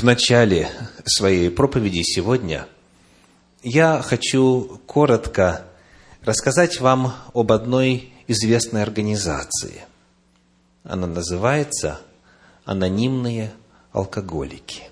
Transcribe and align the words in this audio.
В 0.00 0.02
начале 0.02 0.70
своей 1.04 1.50
проповеди 1.50 2.00
сегодня 2.02 2.66
я 3.62 4.00
хочу 4.00 4.80
коротко 4.86 5.66
рассказать 6.22 6.80
вам 6.80 7.14
об 7.34 7.52
одной 7.52 8.10
известной 8.26 8.80
организации. 8.80 9.82
Она 10.84 11.06
называется 11.06 12.00
«Анонимные 12.64 13.52
алкоголики». 13.92 14.84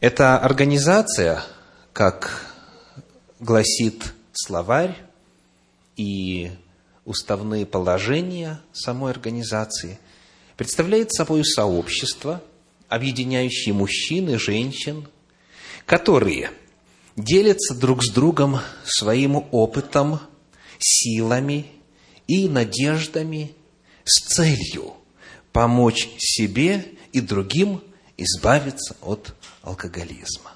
Эта 0.00 0.38
организация, 0.38 1.42
как 1.92 2.46
гласит 3.38 4.14
словарь 4.32 4.96
и 5.98 6.52
уставные 7.04 7.66
положения 7.66 8.62
самой 8.72 9.12
организации, 9.12 9.98
представляет 10.56 11.12
собой 11.12 11.44
сообщество, 11.44 12.40
объединяющее 12.92 13.72
мужчин 13.72 14.28
и 14.28 14.36
женщин, 14.36 15.08
которые 15.86 16.50
делятся 17.16 17.74
друг 17.74 18.04
с 18.04 18.12
другом 18.12 18.58
своим 18.84 19.46
опытом, 19.50 20.20
силами 20.78 21.66
и 22.26 22.50
надеждами 22.50 23.52
с 24.04 24.34
целью 24.34 24.92
помочь 25.52 26.10
себе 26.18 26.84
и 27.14 27.22
другим 27.22 27.82
избавиться 28.18 28.94
от 29.00 29.34
алкоголизма. 29.62 30.52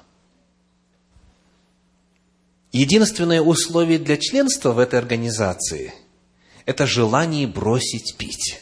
Единственное 2.71 3.41
условие 3.41 3.99
для 3.99 4.19
членства 4.19 4.73
в 4.73 4.79
этой 4.79 4.99
организации– 4.99 5.95
это 6.67 6.87
желание 6.87 7.47
бросить 7.47 8.17
пить. 8.19 8.61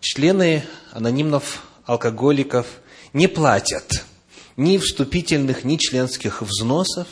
Члены 0.00 0.64
анонимных 0.92 1.71
алкоголиков 1.84 2.66
не 3.12 3.28
платят 3.28 4.04
ни 4.56 4.78
вступительных, 4.78 5.64
ни 5.64 5.76
членских 5.76 6.42
взносов, 6.42 7.08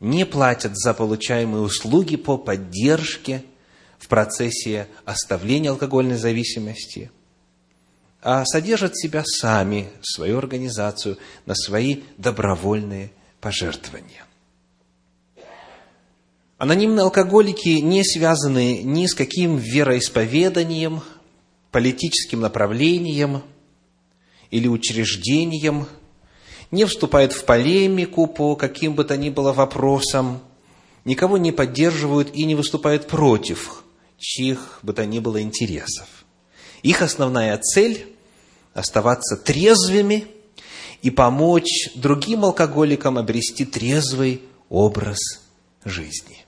не 0.00 0.26
платят 0.26 0.76
за 0.76 0.94
получаемые 0.94 1.62
услуги 1.62 2.16
по 2.16 2.38
поддержке 2.38 3.44
в 3.98 4.08
процессе 4.08 4.88
оставления 5.04 5.70
алкогольной 5.70 6.16
зависимости– 6.16 7.10
а 8.22 8.44
содержат 8.44 8.98
себя 8.98 9.22
сами, 9.24 9.88
свою 10.02 10.38
организацию, 10.38 11.18
на 11.46 11.54
свои 11.54 12.02
добровольные 12.16 13.12
пожертвования. 13.40 14.24
Анонимные 16.56 17.04
алкоголики 17.04 17.80
не 17.80 18.02
связаны 18.02 18.82
ни 18.82 19.06
с 19.06 19.14
каким 19.14 19.56
вероисповеданием, 19.56 21.02
политическим 21.70 22.40
направлением 22.40 23.42
или 24.50 24.68
учреждением, 24.68 25.86
не 26.70 26.84
вступают 26.84 27.32
в 27.32 27.44
полемику 27.44 28.26
по 28.26 28.56
каким 28.56 28.94
бы 28.94 29.04
то 29.04 29.16
ни 29.16 29.30
было 29.30 29.52
вопросам, 29.52 30.40
никого 31.04 31.38
не 31.38 31.52
поддерживают 31.52 32.34
и 32.34 32.44
не 32.44 32.54
выступают 32.54 33.06
против 33.06 33.84
чьих 34.18 34.80
бы 34.82 34.92
то 34.92 35.06
ни 35.06 35.18
было 35.18 35.40
интересов. 35.40 36.06
Их 36.82 37.02
основная 37.02 37.56
цель– 37.58 38.06
оставаться 38.74 39.36
трезвыми 39.36 40.26
и 41.02 41.10
помочь 41.10 41.90
другим 41.94 42.44
алкоголикам 42.44 43.18
обрести 43.18 43.64
трезвый 43.64 44.42
образ 44.68 45.18
жизни. 45.84 46.44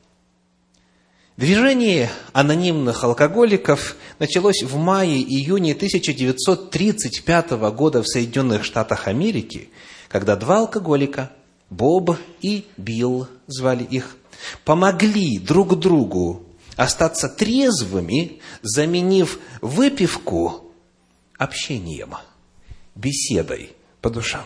Движение 1.40 2.10
анонимных 2.34 3.02
алкоголиков 3.02 3.96
началось 4.18 4.62
в 4.62 4.76
мае-июне 4.76 5.72
1935 5.72 7.50
года 7.72 8.02
в 8.02 8.06
Соединенных 8.06 8.62
Штатах 8.62 9.08
Америки, 9.08 9.70
когда 10.10 10.36
два 10.36 10.58
алкоголика, 10.58 11.32
Боб 11.70 12.14
и 12.42 12.66
Билл, 12.76 13.26
звали 13.46 13.84
их, 13.84 14.18
помогли 14.66 15.38
друг 15.38 15.78
другу 15.78 16.44
остаться 16.76 17.30
трезвыми, 17.30 18.42
заменив 18.60 19.38
выпивку 19.62 20.74
общением, 21.38 22.16
беседой 22.94 23.72
по 24.02 24.10
душам. 24.10 24.44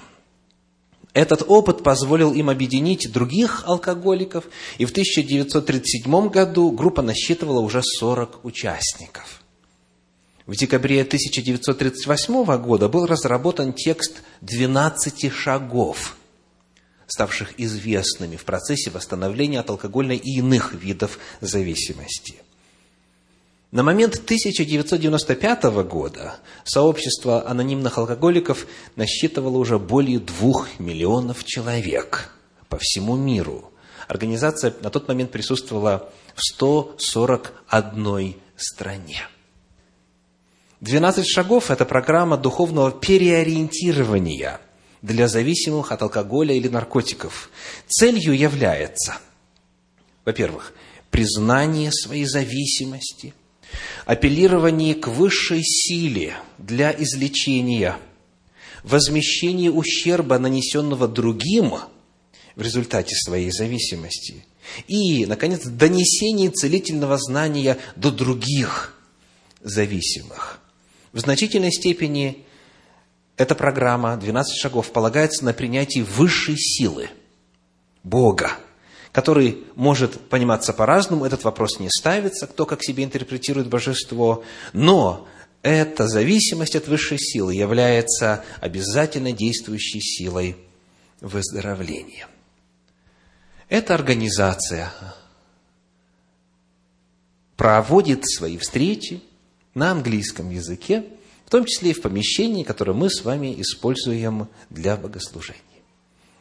Этот 1.14 1.44
опыт 1.46 1.84
позволил 1.84 2.34
им 2.34 2.50
объединить 2.50 3.10
других 3.10 3.62
алкоголиков, 3.66 4.44
и 4.78 4.84
в 4.84 4.90
1937 4.90 6.28
году 6.28 6.72
группа 6.72 7.02
насчитывала 7.02 7.60
уже 7.60 7.82
40 7.82 8.44
участников. 8.44 9.40
В 10.44 10.56
декабре 10.56 11.02
1938 11.02 12.56
года 12.58 12.88
был 12.88 13.06
разработан 13.06 13.72
текст 13.72 14.22
«12 14.42 15.30
шагов», 15.30 16.16
ставших 17.06 17.58
известными 17.58 18.36
в 18.36 18.44
процессе 18.44 18.90
восстановления 18.90 19.60
от 19.60 19.70
алкогольной 19.70 20.16
и 20.16 20.38
иных 20.38 20.74
видов 20.74 21.18
зависимости. 21.40 22.43
На 23.74 23.82
момент 23.82 24.14
1995 24.14 25.64
года 25.84 26.36
сообщество 26.62 27.44
анонимных 27.48 27.98
алкоголиков 27.98 28.68
насчитывало 28.94 29.58
уже 29.58 29.80
более 29.80 30.20
двух 30.20 30.68
миллионов 30.78 31.42
человек 31.42 32.32
по 32.68 32.78
всему 32.80 33.16
миру. 33.16 33.72
Организация 34.06 34.72
на 34.80 34.90
тот 34.90 35.08
момент 35.08 35.32
присутствовала 35.32 36.08
в 36.36 36.40
141 36.54 38.36
стране. 38.54 39.26
12 40.80 41.26
шагов– 41.26 41.70
это 41.72 41.84
программа 41.84 42.36
духовного 42.36 42.92
переориентирования– 42.92 44.60
для 45.02 45.26
зависимых 45.26 45.90
от 45.90 46.00
алкоголя 46.00 46.54
или 46.54 46.68
наркотиков. 46.68 47.50
Целью 47.88 48.38
является, 48.38 49.16
во-первых, 50.24 50.72
признание 51.10 51.90
своей 51.90 52.24
зависимости, 52.24 53.34
апеллирование 54.06 54.94
к 54.94 55.08
высшей 55.08 55.62
силе 55.62 56.34
для 56.58 56.92
излечения, 56.92 57.98
возмещение 58.82 59.70
ущерба, 59.70 60.38
нанесенного 60.38 61.08
другим 61.08 61.74
в 62.56 62.62
результате 62.62 63.14
своей 63.16 63.50
зависимости, 63.50 64.44
и, 64.86 65.26
наконец, 65.26 65.64
донесение 65.64 66.50
целительного 66.50 67.18
знания 67.18 67.78
до 67.96 68.10
других 68.10 68.94
зависимых. 69.60 70.60
В 71.12 71.20
значительной 71.20 71.72
степени 71.72 72.44
эта 73.36 73.54
программа 73.54 74.14
«12 74.20 74.44
шагов» 74.60 74.92
полагается 74.92 75.44
на 75.44 75.52
принятие 75.52 76.04
высшей 76.04 76.56
силы, 76.56 77.08
Бога, 78.02 78.52
который 79.14 79.62
может 79.76 80.20
пониматься 80.28 80.72
по-разному, 80.72 81.24
этот 81.24 81.44
вопрос 81.44 81.78
не 81.78 81.88
ставится, 81.88 82.48
кто 82.48 82.66
как 82.66 82.82
себе 82.82 83.04
интерпретирует 83.04 83.68
божество, 83.68 84.42
но 84.72 85.28
эта 85.62 86.08
зависимость 86.08 86.74
от 86.74 86.88
высшей 86.88 87.18
силы 87.18 87.54
является 87.54 88.44
обязательно 88.60 89.30
действующей 89.30 90.00
силой 90.00 90.56
выздоровления. 91.20 92.26
Эта 93.68 93.94
организация 93.94 94.92
проводит 97.56 98.28
свои 98.28 98.58
встречи 98.58 99.22
на 99.74 99.92
английском 99.92 100.50
языке, 100.50 101.04
в 101.46 101.50
том 101.50 101.66
числе 101.66 101.90
и 101.90 101.94
в 101.94 102.02
помещении, 102.02 102.64
которое 102.64 102.94
мы 102.94 103.08
с 103.08 103.22
вами 103.24 103.54
используем 103.60 104.48
для 104.70 104.96
богослужения. 104.96 105.62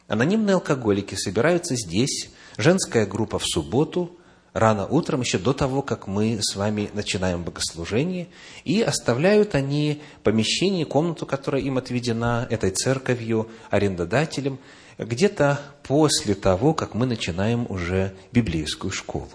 Анонимные 0.08 0.56
алкоголики 0.56 1.14
собираются 1.14 1.76
здесь, 1.76 2.30
женская 2.58 3.06
группа 3.06 3.40
в 3.40 3.46
субботу, 3.46 4.18
рано 4.54 4.86
утром, 4.86 5.22
еще 5.22 5.38
до 5.38 5.54
того, 5.54 5.82
как 5.82 6.08
мы 6.08 6.40
с 6.42 6.56
вами 6.56 6.90
начинаем 6.94 7.44
богослужение, 7.44 8.28
и 8.64 8.82
оставляют 8.82 9.56
они 9.56 10.02
помещение, 10.24 10.86
комнату, 10.86 11.26
которая 11.26 11.62
им 11.62 11.78
отведена 11.78 12.48
этой 12.50 12.72
церковью, 12.72 13.50
арендодателем, 13.70 14.60
где-то 14.98 15.60
после 15.84 16.36
того, 16.36 16.74
как 16.74 16.94
мы 16.94 17.06
начинаем 17.06 17.66
уже 17.70 18.14
библейскую 18.32 18.92
школу. 18.92 19.30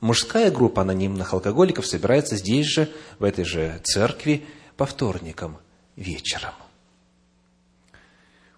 Мужская 0.00 0.50
группа 0.50 0.82
анонимных 0.82 1.32
алкоголиков 1.32 1.86
собирается 1.86 2.36
здесь 2.36 2.66
же, 2.66 2.90
в 3.18 3.24
этой 3.24 3.44
же 3.44 3.80
церкви, 3.84 4.44
по 4.76 4.86
вторникам 4.86 5.58
вечером. 5.96 6.54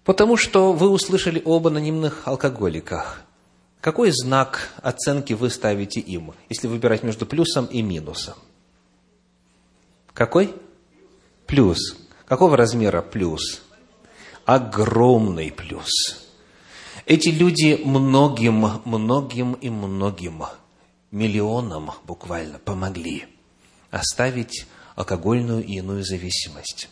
Потому 0.03 0.37
что 0.37 0.73
вы 0.73 0.89
услышали 0.89 1.41
об 1.45 1.67
анонимных 1.67 2.27
алкоголиках. 2.27 3.21
Какой 3.85 4.09
знак 4.09 4.73
оценки 4.81 5.33
вы 5.33 5.51
ставите 5.51 5.99
им, 5.99 6.33
если 6.49 6.65
выбирать 6.65 7.03
между 7.03 7.27
плюсом 7.27 7.67
и 7.67 7.83
минусом? 7.83 8.33
Какой? 10.11 10.55
Плюс. 11.45 11.95
Какого 12.25 12.57
размера 12.57 13.03
плюс? 13.03 13.61
Огромный 14.43 15.51
плюс. 15.51 15.91
Эти 17.05 17.29
люди 17.29 17.79
многим, 17.85 18.81
многим 18.85 19.53
и 19.53 19.69
многим 19.69 20.45
миллионам 21.11 21.91
буквально 22.07 22.57
помогли 22.57 23.25
оставить 23.91 24.65
алкогольную 24.95 25.63
и 25.63 25.75
иную 25.75 26.03
зависимость. 26.03 26.89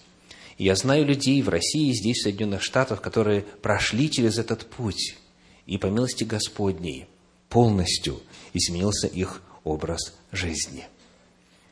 И 0.59 0.65
я 0.65 0.75
знаю 0.75 1.07
людей 1.07 1.41
в 1.41 1.49
России, 1.49 1.91
здесь, 1.91 2.19
в 2.19 2.23
Соединенных 2.25 2.61
Штатах, 2.61 3.01
которые 3.01 3.41
прошли 3.41 4.11
через 4.11 4.37
этот 4.37 4.67
путь. 4.69 5.17
И 5.65 5.77
по 5.77 5.87
милости 5.87 6.23
Господней 6.23 7.07
полностью 7.49 8.19
изменился 8.53 9.07
их 9.07 9.41
образ 9.63 10.13
жизни. 10.31 10.87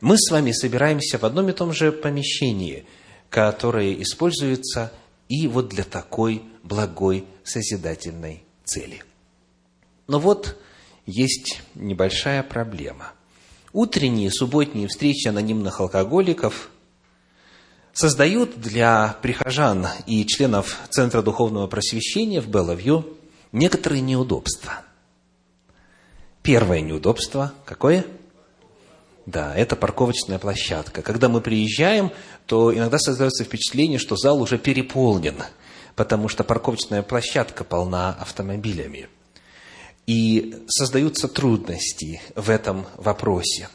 Мы 0.00 0.16
с 0.18 0.30
вами 0.30 0.52
собираемся 0.52 1.18
в 1.18 1.24
одном 1.24 1.48
и 1.48 1.52
том 1.52 1.72
же 1.72 1.92
помещении, 1.92 2.86
которое 3.30 4.00
используется 4.02 4.92
и 5.28 5.46
вот 5.46 5.68
для 5.68 5.84
такой 5.84 6.42
благой 6.62 7.24
созидательной 7.44 8.42
цели. 8.64 9.02
Но 10.06 10.18
вот 10.18 10.58
есть 11.06 11.62
небольшая 11.74 12.42
проблема. 12.42 13.12
Утренние 13.72 14.30
субботние 14.30 14.88
встречи 14.88 15.28
анонимных 15.28 15.80
алкоголиков 15.80 16.70
создают 17.92 18.58
для 18.60 19.16
прихожан 19.22 19.86
и 20.06 20.26
членов 20.26 20.78
Центра 20.90 21.22
Духовного 21.22 21.66
Просвещения 21.66 22.40
в 22.40 22.48
Белловью 22.48 23.16
некоторые 23.52 24.00
неудобства. 24.00 24.82
Первое 26.42 26.80
неудобство 26.80 27.52
какое? 27.64 28.04
Да, 29.26 29.54
это 29.54 29.76
парковочная 29.76 30.38
площадка. 30.38 31.02
Когда 31.02 31.28
мы 31.28 31.40
приезжаем, 31.40 32.10
то 32.46 32.74
иногда 32.74 32.98
создается 32.98 33.44
впечатление, 33.44 33.98
что 33.98 34.16
зал 34.16 34.42
уже 34.42 34.58
переполнен, 34.58 35.36
потому 35.94 36.28
что 36.28 36.42
парковочная 36.42 37.02
площадка 37.02 37.62
полна 37.62 38.14
автомобилями. 38.14 39.08
И 40.08 40.64
создаются 40.66 41.28
трудности 41.28 42.20
в 42.34 42.50
этом 42.50 42.86
вопросе. 42.96 43.68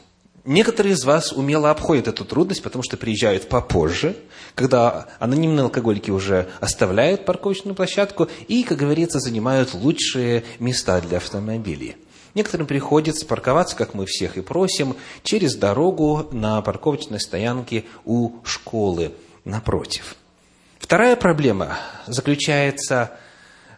Некоторые 0.47 0.93
из 0.93 1.03
вас 1.03 1.33
умело 1.33 1.69
обходят 1.71 2.07
эту 2.07 2.23
трудность, 2.23 2.63
потому 2.63 2.81
что 2.81 2.95
приезжают 2.95 3.49
попозже, 3.49 4.15
когда 4.55 5.07
анонимные 5.19 5.65
алкоголики 5.65 6.09
уже 6.09 6.47
оставляют 6.61 7.25
парковочную 7.25 7.75
площадку 7.75 8.29
и, 8.47 8.63
как 8.63 8.77
говорится, 8.77 9.19
занимают 9.19 9.73
лучшие 9.73 10.45
места 10.59 11.01
для 11.01 11.17
автомобилей. 11.17 11.97
Некоторым 12.33 12.65
приходится 12.65 13.25
парковаться, 13.25 13.75
как 13.75 13.93
мы 13.93 14.05
всех 14.05 14.37
и 14.37 14.41
просим, 14.41 14.95
через 15.21 15.53
дорогу 15.55 16.29
на 16.31 16.61
парковочной 16.61 17.19
стоянке 17.19 17.83
у 18.05 18.37
школы 18.45 19.11
напротив. 19.43 20.15
Вторая 20.79 21.17
проблема 21.17 21.77
заключается 22.05 23.11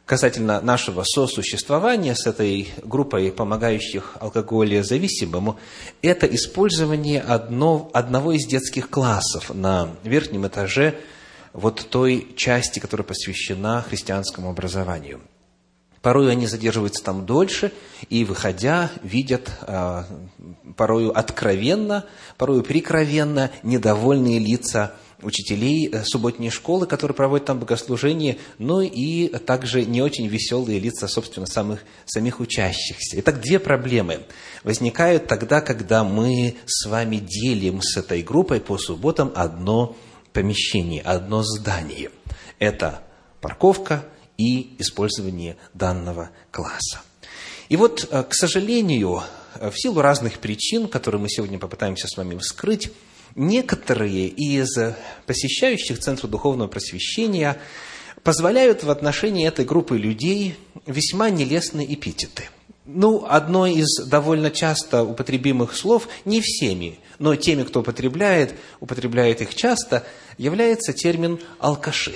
касательно 0.09 0.59
нашего 0.59 1.03
сосуществования 1.05 2.15
с 2.15 2.25
этой 2.25 2.67
группой 2.81 3.31
помогающих 3.31 4.17
алкоголезависимым, 4.19 5.57
это 6.01 6.25
использование 6.25 7.21
одно, 7.21 7.91
одного 7.93 8.31
из 8.31 8.47
детских 8.47 8.89
классов 8.89 9.53
на 9.53 9.91
верхнем 10.03 10.47
этаже 10.47 10.95
вот 11.53 11.85
той 11.91 12.33
части, 12.35 12.79
которая 12.79 13.05
посвящена 13.05 13.85
христианскому 13.87 14.49
образованию. 14.49 15.21
Порой 16.01 16.31
они 16.31 16.47
задерживаются 16.47 17.03
там 17.03 17.27
дольше 17.27 17.71
и, 18.09 18.25
выходя, 18.25 18.89
видят 19.03 19.51
а, 19.61 20.07
порою 20.75 21.15
откровенно, 21.15 22.05
порою 22.35 22.63
прикровенно 22.63 23.51
недовольные 23.61 24.39
лица 24.39 24.95
учителей 25.21 25.89
э, 25.91 26.03
субботней 26.03 26.49
школы, 26.49 26.87
которые 26.87 27.15
проводят 27.15 27.47
там 27.47 27.59
богослужение, 27.59 28.37
но 28.57 28.81
и 28.81 29.27
также 29.27 29.85
не 29.85 30.01
очень 30.01 30.27
веселые 30.27 30.79
лица, 30.79 31.07
собственно, 31.07 31.45
самых, 31.45 31.83
самих 32.05 32.39
учащихся. 32.39 33.19
Итак, 33.19 33.41
две 33.41 33.59
проблемы 33.59 34.21
возникают 34.63 35.27
тогда, 35.27 35.61
когда 35.61 36.03
мы 36.03 36.55
с 36.65 36.85
вами 36.87 37.17
делим 37.17 37.81
с 37.81 37.97
этой 37.97 38.21
группой 38.21 38.61
по 38.61 38.77
субботам 38.77 39.31
одно 39.35 39.95
помещение, 40.33 41.01
одно 41.01 41.43
здание. 41.43 42.11
Это 42.59 43.01
парковка 43.41 44.05
и 44.37 44.75
использование 44.79 45.57
данного 45.73 46.29
класса. 46.51 47.01
И 47.67 47.75
вот, 47.75 48.07
э, 48.09 48.23
к 48.23 48.33
сожалению, 48.33 49.23
э, 49.55 49.69
в 49.69 49.79
силу 49.79 50.01
разных 50.01 50.39
причин, 50.39 50.87
которые 50.87 51.21
мы 51.21 51.29
сегодня 51.29 51.59
попытаемся 51.59 52.07
с 52.07 52.17
вами 52.17 52.37
вскрыть, 52.37 52.91
некоторые 53.35 54.27
из 54.27 54.69
посещающих 55.25 55.99
Центр 55.99 56.27
Духовного 56.27 56.67
Просвещения 56.67 57.57
позволяют 58.23 58.83
в 58.83 58.89
отношении 58.89 59.47
этой 59.47 59.65
группы 59.65 59.97
людей 59.97 60.55
весьма 60.85 61.29
нелестные 61.29 61.93
эпитеты. 61.93 62.49
Ну, 62.85 63.25
одно 63.27 63.67
из 63.67 64.03
довольно 64.07 64.49
часто 64.49 65.03
употребимых 65.03 65.75
слов, 65.75 66.07
не 66.25 66.41
всеми, 66.41 66.97
но 67.19 67.35
теми, 67.35 67.63
кто 67.63 67.81
употребляет, 67.81 68.55
употребляет 68.79 69.41
их 69.41 69.53
часто, 69.53 70.03
является 70.37 70.91
термин 70.93 71.39
«алкаши». 71.59 72.15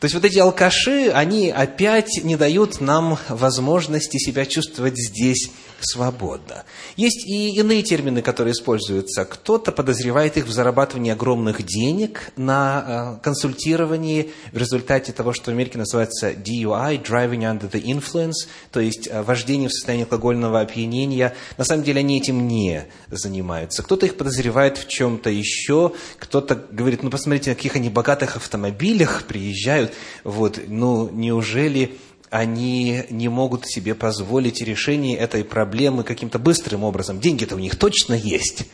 То 0.00 0.04
есть 0.04 0.14
вот 0.14 0.24
эти 0.24 0.38
алкаши, 0.38 1.10
они 1.10 1.50
опять 1.50 2.20
не 2.22 2.36
дают 2.36 2.80
нам 2.80 3.18
возможности 3.28 4.18
себя 4.18 4.46
чувствовать 4.46 4.96
здесь 4.96 5.50
свободно. 5.80 6.64
Есть 6.96 7.26
и 7.26 7.54
иные 7.54 7.82
термины, 7.82 8.22
которые 8.22 8.52
используются. 8.52 9.24
Кто-то 9.24 9.72
подозревает 9.72 10.36
их 10.36 10.46
в 10.46 10.50
зарабатывании 10.50 11.12
огромных 11.12 11.64
денег 11.64 12.32
на 12.36 13.18
э, 13.20 13.24
консультировании 13.24 14.32
в 14.52 14.58
результате 14.58 15.12
того, 15.12 15.32
что 15.32 15.50
в 15.50 15.54
Америке 15.54 15.78
называется 15.78 16.30
DUI, 16.32 17.02
Driving 17.02 17.42
Under 17.42 17.70
the 17.70 17.82
Influence, 17.82 18.48
то 18.72 18.80
есть 18.80 19.08
э, 19.08 19.22
вождение 19.22 19.68
в 19.68 19.72
состоянии 19.72 20.04
алкогольного 20.04 20.60
опьянения. 20.60 21.34
На 21.56 21.64
самом 21.64 21.84
деле 21.84 22.00
они 22.00 22.18
этим 22.18 22.48
не 22.48 22.86
занимаются. 23.10 23.82
Кто-то 23.82 24.06
их 24.06 24.16
подозревает 24.16 24.78
в 24.78 24.88
чем-то 24.88 25.30
еще, 25.30 25.92
кто-то 26.18 26.56
говорит, 26.70 27.02
ну 27.02 27.10
посмотрите, 27.10 27.50
на 27.50 27.56
каких 27.56 27.76
они 27.76 27.88
богатых 27.88 28.36
автомобилях 28.36 29.24
приезжают. 29.24 29.87
Вот, 30.24 30.60
ну 30.66 31.08
неужели 31.10 31.98
они 32.30 33.04
не 33.10 33.28
могут 33.28 33.66
себе 33.66 33.94
позволить 33.94 34.60
решение 34.60 35.16
этой 35.16 35.44
проблемы 35.44 36.04
каким-то 36.04 36.38
быстрым 36.38 36.84
образом. 36.84 37.20
Деньги-то 37.20 37.54
у 37.54 37.58
них 37.58 37.76
точно 37.76 38.14
есть. 38.14 38.66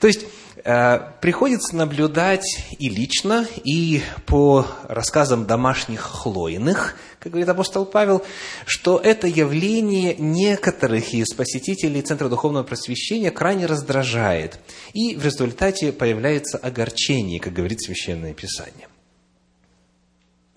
То 0.00 0.06
есть 0.06 0.26
э, 0.64 1.00
приходится 1.20 1.74
наблюдать 1.74 2.64
и 2.78 2.88
лично, 2.88 3.46
и 3.64 4.02
по 4.26 4.66
рассказам 4.84 5.46
домашних 5.46 6.00
хлоиных, 6.00 6.96
как 7.18 7.32
говорит 7.32 7.48
апостол 7.48 7.84
Павел, 7.84 8.22
что 8.66 8.98
это 8.98 9.26
явление 9.26 10.14
некоторых 10.16 11.14
из 11.14 11.32
посетителей 11.34 12.02
Центра 12.02 12.28
Духовного 12.28 12.64
Просвещения 12.64 13.30
крайне 13.30 13.66
раздражает. 13.66 14.60
И 14.92 15.16
в 15.16 15.24
результате 15.24 15.92
появляется 15.92 16.58
огорчение, 16.58 17.40
как 17.40 17.54
говорит 17.54 17.82
Священное 17.82 18.34
Писание. 18.34 18.86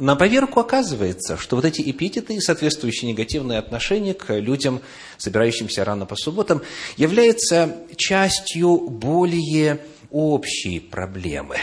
На 0.01 0.15
поверку 0.15 0.60
оказывается, 0.60 1.38
что 1.38 1.58
вот 1.58 1.63
эти 1.63 1.88
эпитеты 1.88 2.34
и 2.34 2.39
соответствующие 2.39 3.12
негативные 3.12 3.60
отношения 3.60 4.15
к 4.15 4.34
людям, 4.34 4.81
собирающимся 5.20 5.86
рано 5.86 6.08
по 6.08 6.15
субботам, 6.15 6.63
являются 6.98 7.77
частью 7.98 8.77
более 8.89 9.79
общей 10.10 10.79
проблемы, 10.79 11.58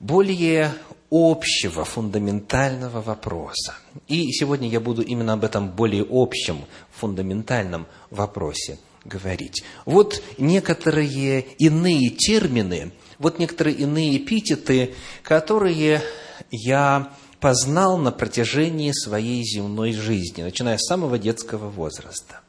более 0.00 0.74
общего 1.12 1.84
фундаментального 1.84 3.00
вопроса. 3.00 3.76
И 4.08 4.32
сегодня 4.32 4.68
я 4.68 4.80
буду 4.80 5.02
именно 5.02 5.34
об 5.34 5.44
этом 5.44 5.70
более 5.70 6.04
общем 6.10 6.64
фундаментальном 6.90 7.86
вопросе 8.10 8.80
говорить. 9.04 9.62
Вот 9.84 10.20
некоторые 10.38 11.42
иные 11.56 12.10
термины, 12.10 12.90
вот 13.20 13.38
некоторые 13.38 13.76
иные 13.76 14.16
эпитеты, 14.16 14.92
которые 15.22 16.02
я 16.50 17.10
познал 17.40 17.96
на 17.96 18.12
протяжении 18.12 18.92
своей 18.92 19.42
земной 19.44 19.92
жизни, 19.92 20.42
начиная 20.42 20.78
с 20.78 20.86
самого 20.86 21.18
детского 21.18 21.68
возраста. 21.68 22.40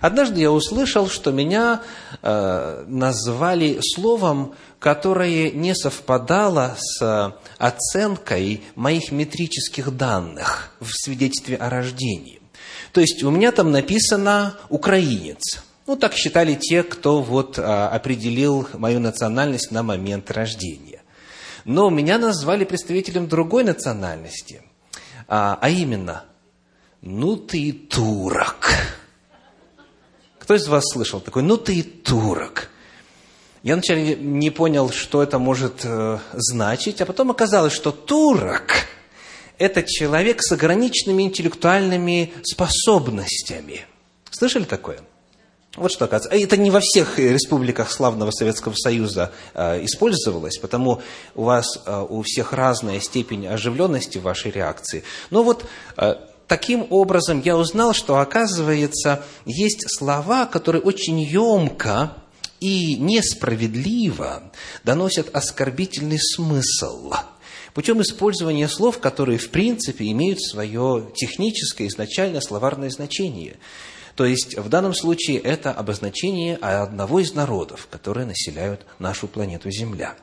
Однажды 0.00 0.40
я 0.40 0.52
услышал, 0.52 1.08
что 1.08 1.32
меня 1.32 1.82
э, 2.22 2.84
назвали 2.86 3.78
словом, 3.80 4.54
которое 4.78 5.50
не 5.50 5.74
совпадало 5.74 6.76
с 6.78 7.34
оценкой 7.58 8.62
моих 8.74 9.10
метрических 9.10 9.96
данных 9.96 10.72
в 10.80 10.90
свидетельстве 10.92 11.56
о 11.56 11.70
рождении. 11.70 12.40
То 12.92 13.00
есть 13.00 13.22
у 13.22 13.30
меня 13.30 13.52
там 13.52 13.72
написано 13.72 14.56
«украинец». 14.68 15.62
Ну, 15.86 15.96
так 15.96 16.14
считали 16.14 16.54
те, 16.54 16.82
кто 16.82 17.22
вот 17.22 17.58
а, 17.58 17.88
определил 17.88 18.66
мою 18.74 18.98
национальность 18.98 19.70
на 19.70 19.84
момент 19.84 20.30
рождения. 20.32 20.95
Но 21.66 21.90
меня 21.90 22.16
назвали 22.16 22.64
представителем 22.64 23.26
другой 23.26 23.64
национальности, 23.64 24.62
а, 25.26 25.58
а 25.60 25.68
именно, 25.68 26.22
ну 27.00 27.36
ты 27.36 27.72
турок. 27.72 28.70
Кто 30.38 30.54
из 30.54 30.68
вас 30.68 30.84
слышал 30.92 31.20
такой, 31.20 31.42
ну 31.42 31.56
ты 31.56 31.82
турок? 31.82 32.70
Я 33.64 33.74
вначале 33.74 34.14
не 34.14 34.50
понял, 34.50 34.90
что 34.90 35.24
это 35.24 35.40
может 35.40 35.80
э, 35.82 36.20
значить, 36.34 37.00
а 37.00 37.06
потом 37.06 37.32
оказалось, 37.32 37.72
что 37.72 37.90
турок– 37.90 38.86
это 39.58 39.82
человек 39.82 40.44
с 40.44 40.52
ограниченными 40.52 41.24
интеллектуальными 41.24 42.32
способностями. 42.44 43.86
Слышали 44.30 44.62
такое? 44.62 45.00
Вот 45.76 45.92
что 45.92 46.06
оказывается. 46.06 46.42
Это 46.42 46.56
не 46.56 46.70
во 46.70 46.80
всех 46.80 47.18
республиках 47.18 47.90
славного 47.90 48.30
Советского 48.30 48.74
Союза 48.74 49.32
э, 49.54 49.84
использовалось, 49.84 50.58
потому 50.58 51.02
у 51.34 51.44
вас 51.44 51.66
э, 51.84 52.06
у 52.08 52.22
всех 52.22 52.52
разная 52.52 52.98
степень 53.00 53.46
оживленности 53.46 54.18
вашей 54.18 54.50
реакции. 54.50 55.04
Но 55.30 55.42
вот 55.42 55.66
э, 55.98 56.14
таким 56.48 56.86
образом 56.88 57.42
я 57.44 57.58
узнал, 57.58 57.92
что, 57.92 58.18
оказывается, 58.18 59.22
есть 59.44 59.84
слова, 59.98 60.46
которые 60.46 60.80
очень 60.80 61.20
емко 61.20 62.16
и 62.60 62.96
несправедливо 62.96 64.44
доносят 64.82 65.34
оскорбительный 65.34 66.18
смысл 66.18 67.12
путем 67.74 68.00
использования 68.00 68.68
слов, 68.68 69.00
которые, 69.00 69.36
в 69.36 69.50
принципе, 69.50 70.10
имеют 70.10 70.40
свое 70.40 71.10
техническое, 71.14 71.88
изначально 71.88 72.40
словарное 72.40 72.88
значение. 72.88 73.56
То 74.16 74.24
есть, 74.24 74.56
в 74.56 74.68
данном 74.70 74.94
случае 74.94 75.38
это 75.38 75.70
обозначение 75.70 76.56
одного 76.56 77.20
из 77.20 77.34
народов, 77.34 77.86
которые 77.90 78.26
населяют 78.26 78.86
нашу 78.98 79.28
планету 79.28 79.70
Земля. 79.70 80.16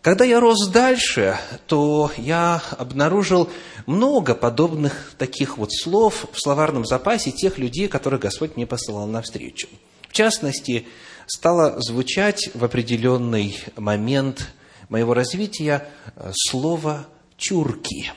Когда 0.00 0.24
я 0.24 0.40
рос 0.40 0.68
дальше, 0.68 1.36
то 1.66 2.10
я 2.16 2.62
обнаружил 2.78 3.50
много 3.84 4.34
подобных 4.34 5.12
таких 5.18 5.58
вот 5.58 5.72
слов 5.72 6.26
в 6.32 6.40
словарном 6.40 6.86
запасе 6.86 7.32
тех 7.32 7.58
людей, 7.58 7.86
которых 7.86 8.20
Господь 8.20 8.56
мне 8.56 8.66
посылал 8.66 9.06
навстречу. 9.06 9.68
В 10.08 10.12
частности, 10.12 10.86
стало 11.26 11.80
звучать 11.82 12.48
в 12.54 12.64
определенный 12.64 13.58
момент 13.76 14.54
моего 14.88 15.12
развития 15.12 15.86
э, 16.14 16.30
слово 16.32 17.08
«чурки». 17.36 18.10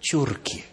«Чурки». 0.00 0.64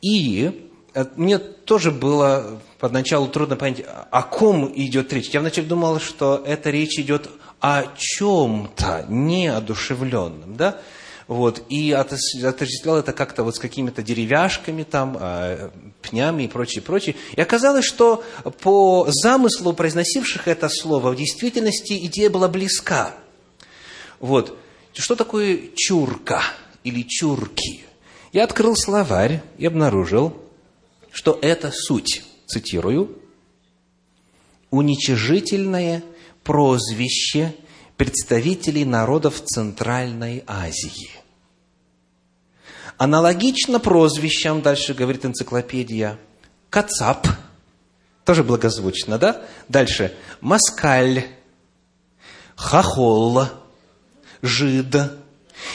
И 0.00 0.67
мне 1.16 1.38
тоже 1.38 1.90
было 1.90 2.60
поначалу 2.78 3.28
трудно 3.28 3.56
понять, 3.56 3.84
о 4.10 4.22
ком 4.22 4.70
идет 4.74 5.12
речь. 5.12 5.30
Я 5.30 5.40
вначале 5.40 5.66
думал, 5.66 6.00
что 6.00 6.42
эта 6.44 6.70
речь 6.70 6.98
идет 6.98 7.28
о 7.60 7.84
чем-то 7.96 9.06
неодушевленном, 9.08 10.56
да? 10.56 10.80
Вот, 11.26 11.62
и 11.68 11.92
отождествлял 11.92 12.96
это 12.96 13.12
как-то 13.12 13.44
вот 13.44 13.56
с 13.56 13.58
какими-то 13.58 14.02
деревяшками 14.02 14.82
там, 14.82 15.14
а, 15.20 15.70
пнями 16.00 16.44
и 16.44 16.48
прочее, 16.48 16.80
прочее. 16.80 17.16
И 17.36 17.40
оказалось, 17.40 17.84
что 17.84 18.24
по 18.62 19.06
замыслу 19.10 19.74
произносивших 19.74 20.48
это 20.48 20.70
слово 20.70 21.10
в 21.10 21.16
действительности 21.16 21.92
идея 22.06 22.30
была 22.30 22.48
близка. 22.48 23.12
Вот. 24.20 24.56
Что 24.94 25.16
такое 25.16 25.60
чурка 25.76 26.42
или 26.82 27.02
чурки? 27.02 27.84
Я 28.32 28.44
открыл 28.44 28.74
словарь 28.74 29.42
и 29.58 29.66
обнаружил, 29.66 30.34
что 31.18 31.36
это 31.42 31.72
суть, 31.72 32.22
цитирую, 32.46 33.18
уничижительное 34.70 36.04
прозвище 36.44 37.56
представителей 37.96 38.84
народов 38.84 39.42
Центральной 39.42 40.44
Азии. 40.46 41.10
Аналогично 42.98 43.80
прозвищам, 43.80 44.62
дальше 44.62 44.94
говорит 44.94 45.24
энциклопедия, 45.24 46.20
Кацап, 46.70 47.26
тоже 48.24 48.44
благозвучно, 48.44 49.18
да? 49.18 49.42
Дальше, 49.68 50.14
Москаль, 50.40 51.26
Хохол, 52.54 53.42
Жид 54.40 54.94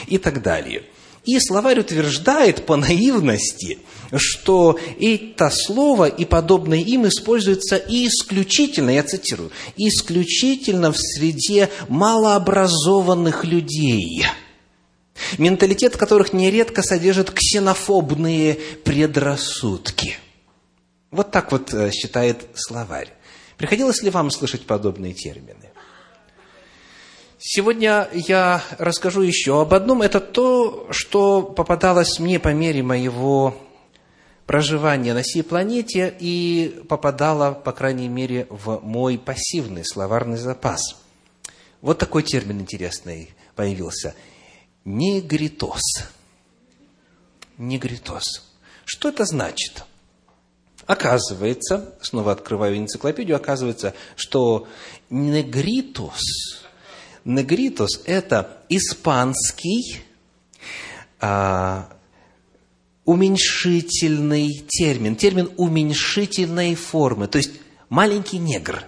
и 0.06 0.16
так 0.16 0.40
далее. 0.40 0.84
И 1.24 1.40
словарь 1.40 1.80
утверждает 1.80 2.66
по 2.66 2.76
наивности, 2.76 3.78
что 4.14 4.78
это 5.00 5.50
слово 5.50 6.06
и 6.06 6.26
подобное 6.26 6.78
им 6.78 7.06
используется 7.06 7.76
исключительно, 7.76 8.90
я 8.90 9.02
цитирую, 9.02 9.50
исключительно 9.76 10.92
в 10.92 10.96
среде 10.98 11.70
малообразованных 11.88 13.44
людей, 13.44 14.26
менталитет 15.38 15.96
которых 15.96 16.34
нередко 16.34 16.82
содержит 16.82 17.30
ксенофобные 17.30 18.58
предрассудки. 18.84 20.18
Вот 21.10 21.30
так 21.30 21.52
вот 21.52 21.72
э, 21.72 21.90
считает 21.92 22.44
словарь. 22.54 23.08
Приходилось 23.56 24.02
ли 24.02 24.10
вам 24.10 24.30
слышать 24.30 24.66
подобные 24.66 25.14
термины? 25.14 25.70
Сегодня 27.46 28.08
я 28.14 28.64
расскажу 28.78 29.20
еще 29.20 29.60
об 29.60 29.74
одном. 29.74 30.00
Это 30.00 30.18
то, 30.18 30.86
что 30.90 31.42
попадалось 31.42 32.18
мне 32.18 32.40
по 32.40 32.54
мере 32.54 32.82
моего 32.82 33.54
проживания 34.46 35.12
на 35.12 35.22
сей 35.22 35.42
планете 35.42 36.16
и 36.18 36.82
попадало, 36.88 37.52
по 37.52 37.72
крайней 37.72 38.08
мере, 38.08 38.46
в 38.48 38.80
мой 38.80 39.18
пассивный 39.18 39.84
словарный 39.84 40.38
запас. 40.38 40.96
Вот 41.82 41.98
такой 41.98 42.22
термин 42.22 42.62
интересный 42.62 43.34
появился. 43.54 44.14
Негритос. 44.86 45.82
Негритос. 47.58 48.54
Что 48.86 49.10
это 49.10 49.26
значит? 49.26 49.84
Оказывается, 50.86 51.94
снова 52.00 52.32
открываю 52.32 52.78
энциклопедию, 52.78 53.36
оказывается, 53.36 53.92
что 54.16 54.66
негритос 55.10 56.63
Негритос– 57.24 58.02
это 58.04 58.58
испанский 58.68 60.02
а, 61.20 61.88
уменьшительный 63.06 64.64
термин, 64.68 65.16
термин 65.16 65.50
уменьшительной 65.56 66.74
формы, 66.74 67.26
то 67.26 67.38
есть 67.38 67.52
маленький 67.88 68.38
негр. 68.38 68.84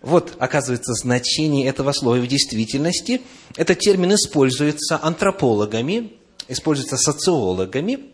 Вот, 0.00 0.34
оказывается, 0.38 0.94
значение 0.94 1.66
этого 1.66 1.92
слова 1.92 2.16
в 2.16 2.26
действительности. 2.26 3.22
Этот 3.56 3.78
термин 3.78 4.14
используется 4.14 4.98
антропологами, 5.02 6.12
используется 6.48 6.96
социологами 6.96 8.12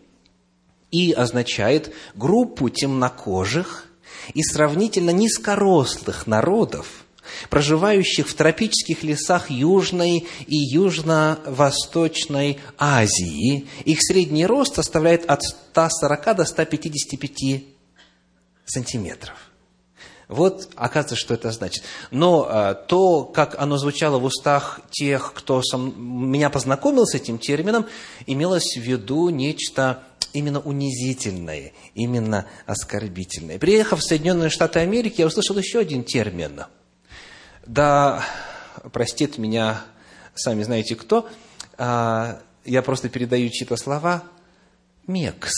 и 0.89 1.11
означает 1.11 1.93
группу 2.15 2.69
темнокожих 2.69 3.87
и 4.33 4.43
сравнительно 4.43 5.11
низкорослых 5.11 6.27
народов– 6.27 7.05
проживающих 7.49 8.27
в 8.27 8.33
тропических 8.33 9.03
лесах 9.03 9.49
Южной 9.49 10.27
и 10.47 10.57
Южно-Восточной 10.57 12.59
Азии. 12.77 13.67
Их 13.85 13.99
средний 14.01 14.45
рост 14.45 14.75
составляет 14.75 15.29
от 15.29 15.43
140 15.43 16.35
до 16.35 16.45
155 16.45 17.63
сантиметров. 18.65 19.51
Вот, 20.31 20.69
оказывается, 20.75 21.17
что 21.17 21.33
это 21.33 21.51
значит. 21.51 21.83
Но 22.09 22.47
а, 22.49 22.73
то, 22.73 23.25
как 23.25 23.59
оно 23.59 23.77
звучало 23.77 24.17
в 24.17 24.23
устах 24.23 24.79
тех, 24.89 25.33
кто 25.33 25.61
со, 25.61 25.77
меня 25.77 26.49
познакомил 26.49 27.05
с 27.05 27.15
этим 27.15 27.37
термином, 27.37 27.85
имелось 28.25 28.77
в 28.77 28.79
виду 28.79 29.27
нечто 29.27 30.03
именно 30.31 30.61
унизительное, 30.61 31.73
именно 31.95 32.45
оскорбительное. 32.65 33.59
Приехав 33.59 33.99
в 33.99 34.03
Соединенные 34.03 34.49
Штаты 34.49 34.79
Америки, 34.79 35.19
я 35.19 35.27
услышал 35.27 35.57
еще 35.57 35.79
один 35.79 36.05
термин– 36.05 36.61
да 37.65 38.25
простит 38.91 39.37
меня, 39.37 39.83
сами 40.35 40.63
знаете 40.63 40.95
кто, 40.95 41.29
а, 41.77 42.41
я 42.65 42.81
просто 42.81 43.09
передаю 43.09 43.49
чьи-то 43.49 43.75
слова. 43.75 44.23
Мекс. 45.07 45.51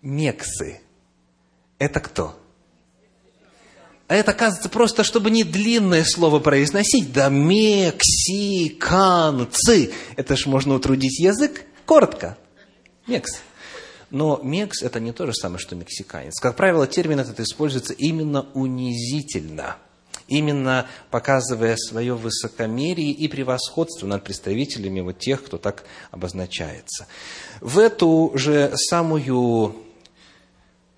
Мексы. 0.00 0.80
Это 1.78 2.00
кто? 2.00 2.38
А 4.08 4.14
это, 4.14 4.32
оказывается, 4.32 4.68
просто, 4.68 5.04
чтобы 5.04 5.30
не 5.30 5.44
длинное 5.44 6.04
слово 6.04 6.40
произносить, 6.40 7.12
да 7.12 7.28
мексиканцы. 7.28 8.02
Это 10.16 10.36
ж 10.36 10.46
можно 10.46 10.74
утрудить 10.74 11.18
язык 11.18 11.64
коротко. 11.86 12.36
Мекс. 13.06 13.40
Но 14.10 14.38
мекс– 14.42 14.82
это 14.84 15.00
не 15.00 15.12
то 15.12 15.24
же 15.26 15.32
самое, 15.32 15.58
что 15.58 15.74
мексиканец. 15.76 16.38
Как 16.40 16.56
правило, 16.56 16.86
термин 16.86 17.20
этот 17.20 17.40
используется 17.40 17.94
именно 17.94 18.42
унизительно– 18.52 19.78
именно 20.28 20.86
показывая 21.10 21.76
свое 21.76 22.14
высокомерие 22.14 23.10
и 23.12 23.28
превосходство 23.28 24.06
над 24.06 24.24
представителями 24.24 25.00
вот 25.00 25.18
тех, 25.18 25.44
кто 25.44 25.58
так 25.58 25.84
обозначается. 26.10 27.06
В 27.60 27.78
эту 27.78 28.32
же 28.34 28.72
самую 28.74 29.76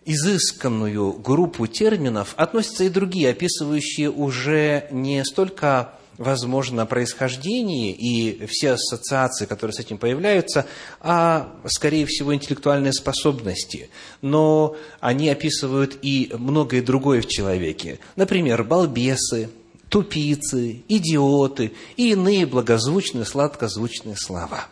изысканную 0.05 1.15
группу 1.15 1.67
терминов 1.67 2.35
относятся 2.37 2.85
и 2.85 2.89
другие, 2.89 3.31
описывающие 3.31 4.11
уже 4.11 4.87
не 4.91 5.25
столько 5.25 5.95
возможно, 6.19 6.87
происхождение 6.87 7.93
и 7.93 8.47
все 8.47 8.73
ассоциации, 8.73 9.47
которые 9.47 9.75
с 9.75 9.81
этим 9.81 9.99
появляются, 9.99 10.67
а, 11.01 11.53
скорее 11.67 12.07
всего, 12.07 12.35
интеллектуальные 12.35 12.93
способности. 12.93 13.91
Но 14.23 14.77
они 15.01 15.29
описывают 15.29 15.99
и 16.03 16.31
многое 16.39 16.83
другое 16.83 17.21
в 17.23 17.27
человеке. 17.27 17.99
Например, 18.17 18.65
балбесы, 18.65 19.51
тупицы, 19.89 20.83
идиоты 20.89 21.73
и 21.97 22.13
иные 22.13 22.47
благозвучные, 22.47 23.25
сладкозвучные 23.25 24.17
слова. 24.17 24.67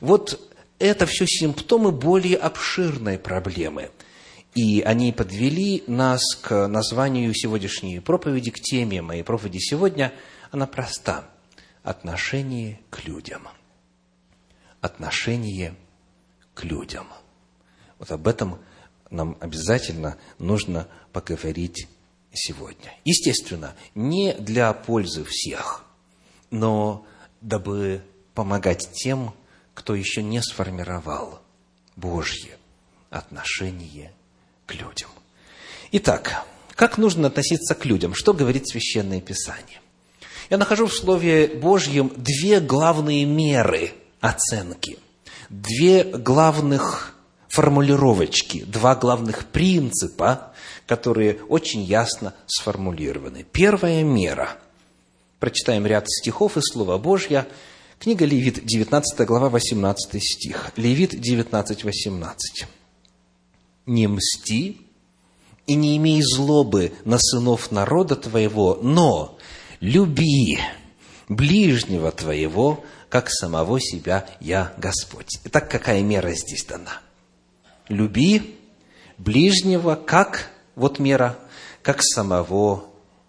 Вот 0.00 0.40
это 0.78 1.06
все 1.06 1.26
симптомы 1.26 1.92
более 1.92 2.36
обширной 2.36 3.18
проблемы. 3.18 3.90
И 4.54 4.82
они 4.82 5.12
подвели 5.12 5.82
нас 5.86 6.22
к 6.40 6.66
названию 6.68 7.32
сегодняшней 7.34 8.00
проповеди, 8.00 8.50
к 8.50 8.60
теме 8.60 9.00
моей 9.00 9.22
проповеди 9.22 9.58
сегодня. 9.58 10.12
Она 10.52 10.66
проста. 10.66 11.24
Отношение 11.82 12.78
к 12.90 13.04
людям. 13.04 13.48
Отношение 14.82 15.74
к 16.54 16.62
людям. 16.62 17.08
Вот 17.98 18.12
об 18.12 18.28
этом 18.28 18.60
нам 19.10 19.36
обязательно 19.40 20.18
нужно 20.38 20.86
поговорить 21.12 21.88
сегодня. 22.34 22.92
Естественно, 23.04 23.74
не 23.94 24.34
для 24.34 24.72
пользы 24.74 25.24
всех, 25.24 25.84
но 26.50 27.06
дабы 27.40 28.04
помогать 28.34 28.90
тем, 28.92 29.34
кто 29.74 29.94
еще 29.94 30.22
не 30.22 30.42
сформировал 30.42 31.40
Божье 31.96 32.58
отношение 33.10 34.12
к 34.66 34.74
людям. 34.74 35.10
Итак, 35.92 36.44
как 36.74 36.98
нужно 36.98 37.28
относиться 37.28 37.74
к 37.74 37.86
людям? 37.86 38.14
Что 38.14 38.34
говорит 38.34 38.68
Священное 38.68 39.20
Писание? 39.20 39.81
Я 40.52 40.58
нахожу 40.58 40.86
в 40.86 40.92
Слове 40.92 41.46
Божьем 41.46 42.12
две 42.14 42.60
главные 42.60 43.24
меры 43.24 43.94
оценки, 44.20 44.98
две 45.48 46.04
главных 46.04 47.16
формулировочки, 47.48 48.62
два 48.64 48.94
главных 48.94 49.46
принципа, 49.46 50.52
которые 50.86 51.38
очень 51.48 51.80
ясно 51.80 52.34
сформулированы. 52.46 53.46
Первая 53.50 54.02
мера. 54.02 54.58
Прочитаем 55.40 55.86
ряд 55.86 56.04
стихов 56.06 56.58
из 56.58 56.64
Слова 56.70 56.98
Божья. 56.98 57.48
Книга 57.98 58.26
Левит, 58.26 58.62
19 58.62 59.26
глава, 59.26 59.48
18 59.48 60.22
стих. 60.22 60.72
Левит 60.76 61.18
19, 61.18 61.82
18 61.82 62.66
не 63.86 64.06
мсти 64.06 64.82
и 65.66 65.74
не 65.76 65.96
имей 65.96 66.20
злобы 66.22 66.92
на 67.06 67.18
сынов 67.18 67.70
народа 67.70 68.16
твоего, 68.16 68.78
но 68.82 69.38
люби 69.82 70.58
ближнего 71.28 72.12
твоего, 72.12 72.82
как 73.10 73.28
самого 73.28 73.78
себя 73.80 74.26
я 74.40 74.72
Господь. 74.78 75.38
Итак, 75.44 75.70
какая 75.70 76.00
мера 76.00 76.32
здесь 76.32 76.64
дана? 76.64 77.00
Люби 77.88 78.56
ближнего, 79.18 79.96
как, 79.96 80.50
вот 80.76 80.98
мера, 80.98 81.38
как 81.82 82.02
самого 82.02 82.84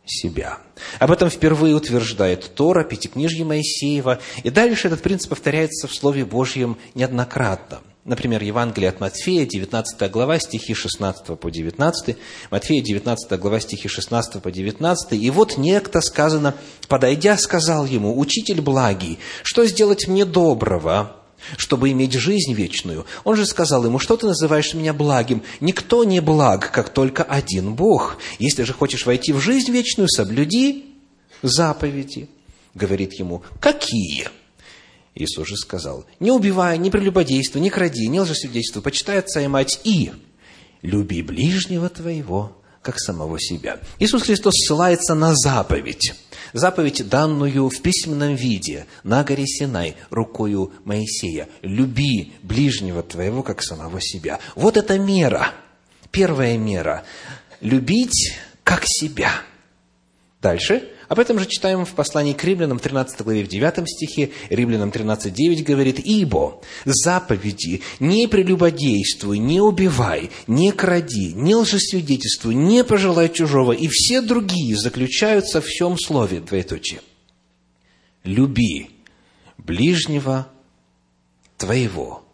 себя. 0.05 0.59
Об 0.99 1.11
этом 1.11 1.29
впервые 1.29 1.75
утверждает 1.75 2.55
Тора, 2.55 2.83
Пятикнижье 2.83 3.43
Моисеева, 3.43 4.19
и 4.43 4.49
дальше 4.49 4.87
этот 4.87 5.01
принцип 5.01 5.29
повторяется 5.29 5.87
в 5.87 5.93
Слове 5.93 6.23
Божьем 6.23 6.77
неоднократно– 6.93 7.81
Например, 8.05 8.43
Евангелие 8.43 8.89
от 8.89 8.99
Матфея, 8.99 9.45
19 9.45 10.11
глава, 10.11 10.37
стихи 10.37 10.73
16 10.73 11.39
по 11.39 11.49
19, 11.49 12.17
Матфея, 12.51 12.81
19 12.81 13.39
глава, 13.39 13.61
стихи 13.61 13.87
16 13.87 14.41
по 14.41 14.51
19. 14.51 15.13
«И 15.13 15.29
вот 15.29 15.57
некто, 15.57 16.01
сказано, 16.01 16.53
подойдя, 16.89 17.37
сказал 17.37 17.85
ему, 17.85 18.19
«Учитель 18.19 18.59
благий, 18.59 19.19
что 19.41 19.65
сделать 19.65 20.09
мне 20.09 20.25
доброго, 20.25 21.15
чтобы 21.55 21.91
иметь 21.91 22.11
жизнь 22.11 22.51
вечную?» 22.51 23.05
Он 23.23 23.37
же 23.37 23.45
сказал 23.45 23.85
ему, 23.85 23.99
«Что 23.99 24.17
ты 24.17 24.27
называешь 24.27 24.73
меня 24.73 24.91
благим? 24.93 25.41
Никто 25.61 26.03
не 26.03 26.19
благ, 26.19 26.71
как 26.71 26.89
только 26.89 27.23
один 27.23 27.73
Бог. 27.73 28.17
Если 28.37 28.63
же 28.63 28.73
хочешь 28.73 29.05
войти 29.05 29.31
в 29.31 29.39
жизнь 29.39 29.71
вечную, 29.71 30.09
соблюди 30.09 30.93
заповеди». 31.41 32.27
Говорит 32.75 33.13
ему, 33.13 33.43
«Какие?» 33.61 34.27
Иисус 35.15 35.47
же 35.47 35.57
сказал, 35.57 36.05
не 36.19 36.31
убивай, 36.31 36.77
не 36.77 36.89
прелюбодействуй, 36.89 37.61
не 37.61 37.69
кради, 37.69 38.07
не 38.07 38.19
лжесвидетельствуй, 38.19 38.81
почитай 38.81 39.19
отца 39.19 39.41
и 39.41 39.47
мать 39.47 39.79
и 39.83 40.11
люби 40.81 41.21
ближнего 41.21 41.89
твоего, 41.89 42.57
как 42.81 42.99
самого 42.99 43.39
себя. 43.39 43.79
Иисус 43.99 44.23
Христос 44.23 44.53
ссылается 44.55 45.15
на 45.15 45.33
заповедь. 45.35 46.13
Заповедь, 46.51 47.07
данную 47.07 47.69
в 47.69 47.81
письменном 47.81 48.35
виде 48.35 48.85
на 49.03 49.23
горе 49.23 49.47
Синай 49.47 49.95
рукою 50.09 50.71
Моисея. 50.83 51.47
Люби 51.61 52.33
ближнего 52.43 53.01
твоего, 53.01 53.41
как 53.41 53.63
самого 53.63 53.99
себя. 54.01 54.39
Вот 54.55 54.77
эта 54.77 54.99
мера. 54.99 55.53
Первая 56.11 56.57
мера. 56.57 57.03
Любить 57.61 58.35
как 58.63 58.83
себя. 58.85 59.31
Дальше 60.41 60.89
об 61.13 61.19
этом 61.19 61.39
же 61.39 61.45
читаем 61.45 61.85
в 61.85 61.93
послании 61.93 62.33
к 62.33 62.43
римлянам, 62.43 62.79
13 62.79 63.21
главе, 63.21 63.43
в 63.43 63.47
9 63.47 63.87
стихе, 63.87 64.31
римлянам 64.49 64.89
13.9 64.89 65.63
говорит, 65.63 65.99
«Ибо 65.99 66.59
заповеди 66.85 67.81
не 67.99 68.27
прелюбодействуй, 68.27 69.37
не 69.37 69.61
убивай, 69.61 70.31
не 70.47 70.71
кради, 70.71 71.33
не 71.33 71.55
лжесвидетельствуй, 71.55 72.55
не 72.55 72.83
пожелай 72.83 73.29
чужого, 73.29 73.73
и 73.73 73.87
все 73.89 74.21
другие 74.21 74.75
заключаются 74.75 75.61
в 75.61 75.65
всем 75.65 75.97
слове». 75.99 76.39
Двоеточие. 76.39 77.01
«Люби 78.23 78.89
ближнего 79.59 80.47
твоего, 81.57 82.25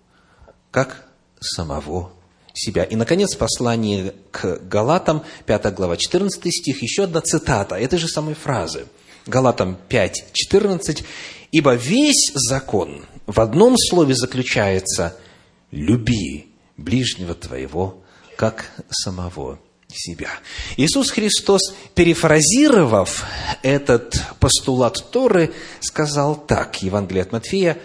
как 0.71 1.05
самого 1.41 2.13
себя. 2.59 2.83
И, 2.83 2.95
наконец, 2.95 3.35
послание 3.35 4.13
к 4.31 4.59
Галатам, 4.67 5.23
5 5.45 5.73
глава, 5.73 5.97
14 5.97 6.53
стих, 6.53 6.81
еще 6.81 7.03
одна 7.03 7.21
цитата 7.21 7.75
этой 7.75 7.97
же 7.97 8.07
самой 8.07 8.35
фразы. 8.35 8.87
Галатам 9.25 9.77
5, 9.87 10.25
14. 10.33 11.03
«Ибо 11.51 11.75
весь 11.75 12.31
закон 12.33 13.05
в 13.25 13.39
одном 13.39 13.75
слове 13.77 14.13
заключается 14.15 15.15
«люби 15.71 16.47
ближнего 16.77 17.33
твоего, 17.33 18.01
как 18.35 18.71
самого 18.89 19.59
себя». 19.87 20.29
Иисус 20.77 21.11
Христос, 21.11 21.73
перефразировав 21.95 23.23
этот 23.63 24.21
постулат 24.39 25.11
Торы, 25.11 25.53
сказал 25.79 26.35
так, 26.35 26.81
Евангелие 26.83 27.23
от 27.23 27.31
Матфея, 27.31 27.77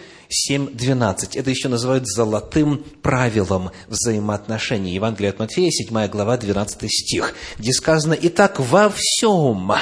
7.12. 0.51 1.39
Это 1.39 1.51
еще 1.51 1.69
называют 1.69 2.07
золотым 2.07 2.79
правилом 3.03 3.71
взаимоотношений. 3.89 4.95
Евангелие 4.95 5.31
от 5.31 5.39
Матфея, 5.39 5.71
7 5.71 6.09
глава, 6.09 6.37
12 6.37 6.91
стих, 6.91 7.35
где 7.59 7.73
сказано, 7.73 8.17
«Итак, 8.21 8.59
во 8.59 8.91
всем, 8.91 9.73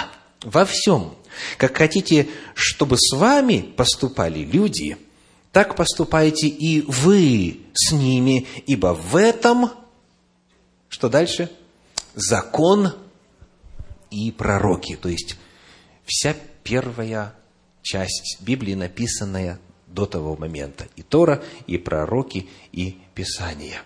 во 0.43 0.65
всем, 0.65 1.15
как 1.57 1.77
хотите, 1.77 2.29
чтобы 2.55 2.97
с 2.99 3.15
вами 3.15 3.61
поступали 3.77 4.41
люди, 4.41 4.97
так 5.53 5.77
поступайте 5.77 6.49
и 6.49 6.83
вы 6.83 7.61
с 7.75 7.93
ними, 7.93 8.47
ибо 8.67 8.95
в 8.95 9.17
этом...» 9.17 9.71
Что 10.89 11.09
дальше? 11.09 11.51
Закон 12.15 12.93
и 14.11 14.31
пророки. 14.31 14.97
То 15.01 15.09
есть, 15.09 15.37
вся 16.05 16.37
первая 16.63 17.35
часть 17.83 18.39
Библии, 18.41 18.75
написанная 18.75 19.59
до 19.93 20.07
того 20.07 20.37
момента. 20.37 20.87
И 20.97 21.03
Тора, 21.03 21.43
и 21.67 21.79
пророки, 21.79 22.49
и 22.73 22.99
Писания. 23.15 23.83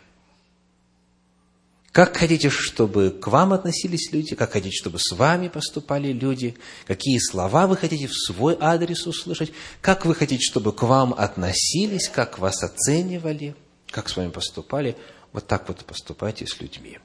Как 1.92 2.16
хотите, 2.18 2.50
чтобы 2.50 3.10
к 3.10 3.26
вам 3.28 3.54
относились 3.54 4.12
люди, 4.12 4.34
как 4.34 4.52
хотите, 4.52 4.76
чтобы 4.76 4.98
с 4.98 5.16
вами 5.16 5.48
поступали 5.48 6.12
люди, 6.12 6.54
какие 6.86 7.18
слова 7.18 7.66
вы 7.66 7.76
хотите 7.76 8.06
в 8.06 8.12
свой 8.12 8.56
адрес 8.60 9.06
услышать, 9.06 9.52
как 9.80 10.04
вы 10.04 10.14
хотите, 10.14 10.42
чтобы 10.42 10.72
к 10.72 10.82
вам 10.82 11.14
относились, 11.16 12.08
как 12.08 12.38
вас 12.38 12.62
оценивали, 12.62 13.56
как 13.90 14.10
с 14.10 14.16
вами 14.16 14.30
поступали, 14.30 14.94
вот 15.32 15.46
так 15.46 15.68
вот 15.68 15.86
поступайте 15.86 16.46
с 16.46 16.60
людьми. 16.60 16.98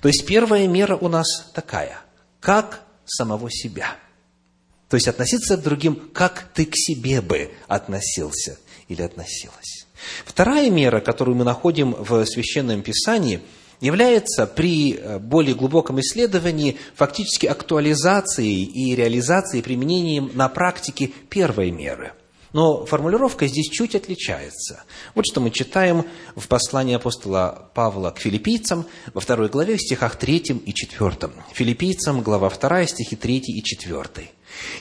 То 0.00 0.08
есть 0.08 0.24
первая 0.24 0.66
мера 0.66 0.96
у 0.96 1.08
нас 1.08 1.50
такая, 1.52 2.00
как 2.40 2.82
самого 3.04 3.50
себя– 3.50 3.94
то 4.90 4.96
есть 4.96 5.06
относиться 5.06 5.56
к 5.56 5.62
другим, 5.62 5.94
как 6.12 6.48
ты 6.52 6.66
к 6.66 6.74
себе 6.74 7.22
бы 7.22 7.52
относился 7.68 8.58
или 8.88 9.02
относилась. 9.02 9.86
Вторая 10.24 10.68
мера, 10.68 11.00
которую 11.00 11.36
мы 11.36 11.44
находим 11.44 11.92
в 11.92 12.24
Священном 12.26 12.82
Писании, 12.82 13.40
является 13.80 14.46
при 14.46 14.96
э, 14.96 15.18
более 15.20 15.54
глубоком 15.54 16.00
исследовании 16.00 16.76
фактически 16.96 17.46
актуализацией 17.46 18.64
и 18.64 18.96
реализацией, 18.96 19.62
применением 19.62 20.32
на 20.34 20.48
практике 20.48 21.12
первой 21.28 21.70
меры. 21.70 22.12
Но 22.52 22.84
формулировка 22.84 23.46
здесь 23.46 23.68
чуть 23.68 23.94
отличается. 23.94 24.82
Вот 25.14 25.24
что 25.26 25.40
мы 25.40 25.50
читаем 25.50 26.04
в 26.34 26.48
послании 26.48 26.96
апостола 26.96 27.70
Павла 27.74 28.10
к 28.10 28.18
филиппийцам 28.18 28.86
во 29.14 29.20
второй 29.20 29.48
главе 29.48 29.76
в 29.76 29.80
стихах 29.80 30.16
3 30.16 30.62
и 30.66 30.72
4. 30.72 31.12
Филиппийцам, 31.52 32.22
глава 32.22 32.50
2, 32.50 32.86
стихи 32.86 33.14
3 33.14 33.38
и 33.38 33.62
4. 33.62 34.30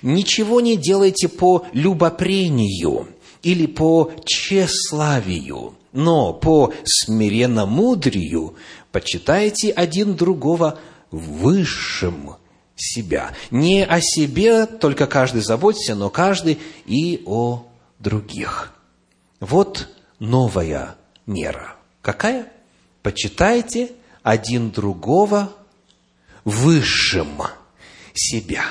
Ничего 0.01 0.62
не 0.62 0.77
делайте 0.77 1.27
по 1.27 1.65
любопрению 1.73 3.08
или 3.43 3.67
по 3.67 4.12
тщеславию, 4.25 5.75
но 5.91 6.34
по 6.34 6.73
смиренно-мудрию 6.84 8.55
почитайте 8.91 9.71
один 9.71 10.15
другого 10.15 10.79
высшим 11.12 12.38
себя. 12.80 13.34
Не 13.52 13.86
о 13.86 14.00
себе 14.02 14.65
только 14.65 15.08
каждый 15.08 15.42
заботится, 15.42 15.96
но 15.96 16.10
каждый 16.10 16.60
и 16.86 17.22
о 17.26 17.68
других. 18.00 18.74
Вот 19.39 19.89
новая 20.20 20.96
мера. 21.26 21.76
Какая? 22.02 22.52
Почитайте 23.04 23.92
один 24.24 24.72
другого 24.72 25.52
высшим 26.44 27.42
себя. 28.13 28.63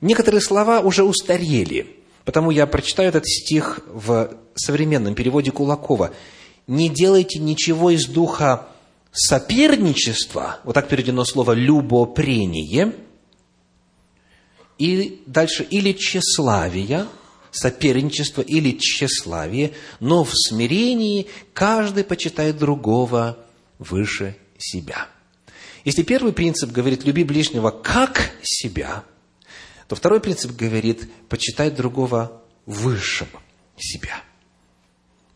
Некоторые 0.00 0.40
слова 0.40 0.80
уже 0.80 1.02
устарели, 1.04 1.96
потому 2.24 2.50
я 2.50 2.66
прочитаю 2.66 3.08
этот 3.08 3.26
стих 3.26 3.80
в 3.86 4.36
современном 4.54 5.14
переводе 5.14 5.50
Кулакова. 5.50 6.12
«Не 6.66 6.88
делайте 6.88 7.38
ничего 7.38 7.90
из 7.90 8.06
духа 8.06 8.68
соперничества», 9.10 10.58
вот 10.64 10.74
так 10.74 10.88
переведено 10.88 11.24
слово 11.24 11.52
«любопрение», 11.52 12.92
и 14.78 15.22
дальше 15.26 15.64
«или 15.64 15.92
тщеславия», 15.92 17.06
соперничество 17.50 18.42
или 18.42 18.78
тщеславие, 18.78 19.72
но 20.00 20.24
в 20.24 20.32
смирении 20.34 21.26
каждый 21.52 22.04
почитает 22.04 22.58
другого 22.58 23.38
выше 23.78 24.36
себя. 24.58 25.08
Если 25.84 26.02
первый 26.02 26.32
принцип 26.32 26.70
говорит 26.70 27.04
«люби 27.04 27.24
ближнего 27.24 27.70
как 27.70 28.32
себя», 28.42 29.04
то 29.88 29.96
второй 29.96 30.20
принцип 30.20 30.54
говорит 30.54 31.10
«почитай 31.28 31.70
другого 31.70 32.42
высшим 32.66 33.28
себя». 33.76 34.22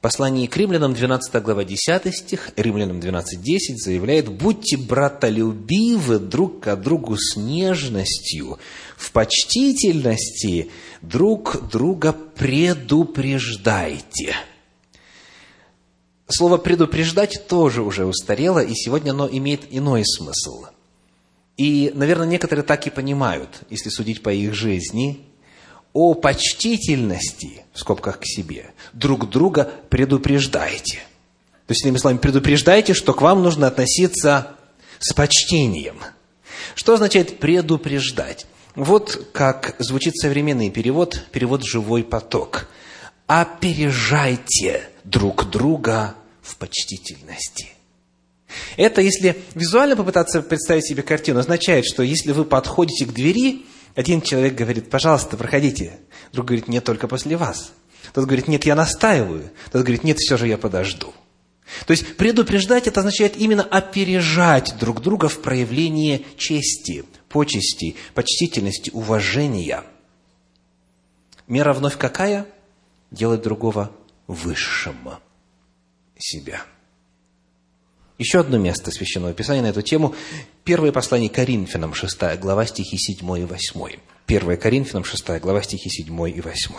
Послание 0.02 0.46
к 0.48 0.56
римлянам, 0.56 0.94
12 0.94 1.42
глава, 1.44 1.62
10 1.62 2.12
стих, 2.12 2.50
римлянам 2.56 2.98
12, 2.98 3.40
10 3.40 3.80
заявляет, 3.80 4.28
«Будьте 4.28 4.76
братолюбивы 4.76 6.18
друг 6.18 6.58
к 6.58 6.74
другу 6.74 7.16
с 7.16 7.36
нежностью, 7.36 8.58
в 8.96 9.12
почтительности 9.12 10.72
друг 11.02 11.68
друга 11.70 12.12
предупреждайте». 12.12 14.34
Слово 16.26 16.58
«предупреждать» 16.58 17.46
тоже 17.46 17.82
уже 17.82 18.04
устарело, 18.04 18.58
и 18.58 18.74
сегодня 18.74 19.12
оно 19.12 19.28
имеет 19.30 19.60
иной 19.70 20.04
смысл. 20.04 20.64
И, 21.56 21.92
наверное, 21.94 22.26
некоторые 22.26 22.64
так 22.64 22.88
и 22.88 22.90
понимают, 22.90 23.60
если 23.70 23.88
судить 23.88 24.24
по 24.24 24.30
их 24.30 24.52
жизни, 24.52 25.31
о 25.92 26.14
почтительности, 26.14 27.64
в 27.72 27.80
скобках 27.80 28.20
к 28.20 28.24
себе, 28.24 28.72
друг 28.92 29.28
друга 29.28 29.70
предупреждайте. 29.90 30.98
То 31.66 31.72
есть, 31.72 31.84
иными 31.84 31.98
словами, 31.98 32.18
предупреждайте, 32.18 32.94
что 32.94 33.14
к 33.14 33.22
вам 33.22 33.42
нужно 33.42 33.66
относиться 33.66 34.56
с 34.98 35.12
почтением. 35.12 36.00
Что 36.74 36.94
означает 36.94 37.38
предупреждать? 37.38 38.46
Вот 38.74 39.28
как 39.32 39.76
звучит 39.78 40.16
современный 40.16 40.70
перевод, 40.70 41.26
перевод 41.30 41.62
«живой 41.62 42.04
поток». 42.04 42.68
Опережайте 43.26 44.82
друг 45.04 45.48
друга 45.48 46.14
в 46.40 46.56
почтительности. 46.56 47.68
Это, 48.76 49.00
если 49.00 49.36
визуально 49.54 49.96
попытаться 49.96 50.42
представить 50.42 50.86
себе 50.86 51.02
картину, 51.02 51.40
означает, 51.40 51.86
что 51.86 52.02
если 52.02 52.32
вы 52.32 52.44
подходите 52.44 53.06
к 53.06 53.12
двери, 53.12 53.64
один 53.94 54.22
человек 54.22 54.54
говорит, 54.54 54.90
пожалуйста, 54.90 55.36
проходите. 55.36 55.98
Друг 56.32 56.46
говорит, 56.46 56.68
нет, 56.68 56.84
только 56.84 57.08
после 57.08 57.36
вас. 57.36 57.72
Тот 58.14 58.24
говорит, 58.24 58.48
нет, 58.48 58.64
я 58.64 58.74
настаиваю. 58.74 59.50
Тот 59.70 59.82
говорит, 59.82 60.04
нет, 60.04 60.18
все 60.18 60.36
же 60.36 60.48
я 60.48 60.58
подожду. 60.58 61.12
То 61.86 61.92
есть 61.92 62.16
предупреждать 62.16 62.86
это 62.86 63.00
означает 63.00 63.36
именно 63.36 63.62
опережать 63.62 64.74
друг 64.78 65.00
друга 65.00 65.28
в 65.28 65.40
проявлении 65.40 66.26
чести, 66.36 67.04
почести, 67.28 67.96
почтительности, 68.14 68.90
уважения. 68.90 69.84
Мера 71.46 71.72
вновь 71.72 71.96
какая? 71.96 72.46
Делать 73.10 73.42
другого 73.42 73.90
высшим 74.26 74.96
себя. 76.18 76.64
Еще 78.22 78.38
одно 78.38 78.56
место 78.56 78.92
Священного 78.92 79.34
Писания 79.34 79.62
на 79.62 79.70
эту 79.70 79.82
тему. 79.82 80.14
Первое 80.62 80.92
послание 80.92 81.28
Коринфянам, 81.28 81.92
6 81.92 82.38
глава, 82.38 82.66
стихи 82.66 82.96
7 82.96 83.18
и 83.40 83.44
8. 83.44 83.98
Первое 84.26 84.56
Коринфянам, 84.56 85.04
6 85.04 85.40
глава, 85.40 85.60
стихи 85.60 85.90
7 85.90 86.06
и 86.30 86.40
8. 86.40 86.70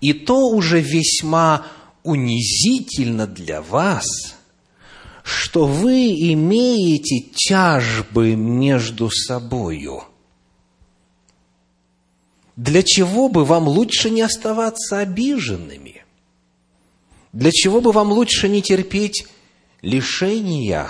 «И 0.00 0.12
то 0.14 0.48
уже 0.48 0.80
весьма 0.80 1.64
унизительно 2.02 3.28
для 3.28 3.62
вас, 3.62 4.34
что 5.22 5.68
вы 5.68 6.10
имеете 6.32 7.20
тяжбы 7.32 8.34
между 8.34 9.10
собою. 9.12 10.02
Для 12.56 12.82
чего 12.82 13.28
бы 13.28 13.44
вам 13.44 13.68
лучше 13.68 14.10
не 14.10 14.22
оставаться 14.22 14.98
обиженными? 14.98 16.02
Для 17.32 17.52
чего 17.52 17.80
бы 17.80 17.92
вам 17.92 18.10
лучше 18.10 18.48
не 18.48 18.60
терпеть 18.60 19.28
лишения, 19.82 20.88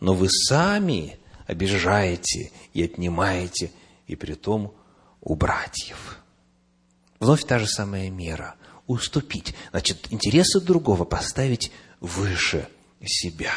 но 0.00 0.14
вы 0.14 0.28
сами 0.30 1.18
обижаете 1.46 2.50
и 2.74 2.82
отнимаете, 2.82 3.70
и 4.06 4.16
при 4.16 4.34
том 4.34 4.74
у 5.20 5.34
братьев. 5.34 6.18
Вновь 7.20 7.44
та 7.44 7.58
же 7.58 7.66
самая 7.66 8.10
мера. 8.10 8.54
Уступить. 8.86 9.54
Значит, 9.70 10.06
интересы 10.10 10.60
другого 10.60 11.04
поставить 11.04 11.72
выше 12.00 12.68
себя. 13.04 13.52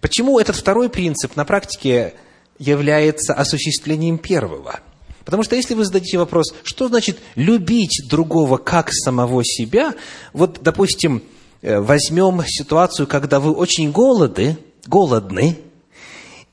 Почему 0.00 0.38
этот 0.38 0.56
второй 0.56 0.88
принцип 0.88 1.36
на 1.36 1.44
практике 1.44 2.14
является 2.58 3.34
осуществлением 3.34 4.18
первого? 4.18 4.80
Потому 5.24 5.42
что 5.42 5.56
если 5.56 5.74
вы 5.74 5.84
зададите 5.84 6.18
вопрос, 6.18 6.54
что 6.62 6.88
значит 6.88 7.18
любить 7.34 8.02
другого 8.08 8.58
как 8.58 8.92
самого 8.92 9.44
себя, 9.44 9.94
вот, 10.32 10.60
допустим, 10.62 11.22
возьмем 11.62 12.42
ситуацию, 12.46 13.06
когда 13.06 13.40
вы 13.40 13.52
очень 13.52 13.90
голоды, 13.90 14.56
голодны, 14.86 15.58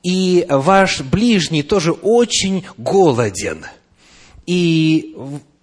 и 0.04 0.46
ваш 0.50 1.02
ближний 1.02 1.63
тоже 1.63 1.92
очень 1.92 2.66
голоден. 2.78 3.66
И 4.46 5.16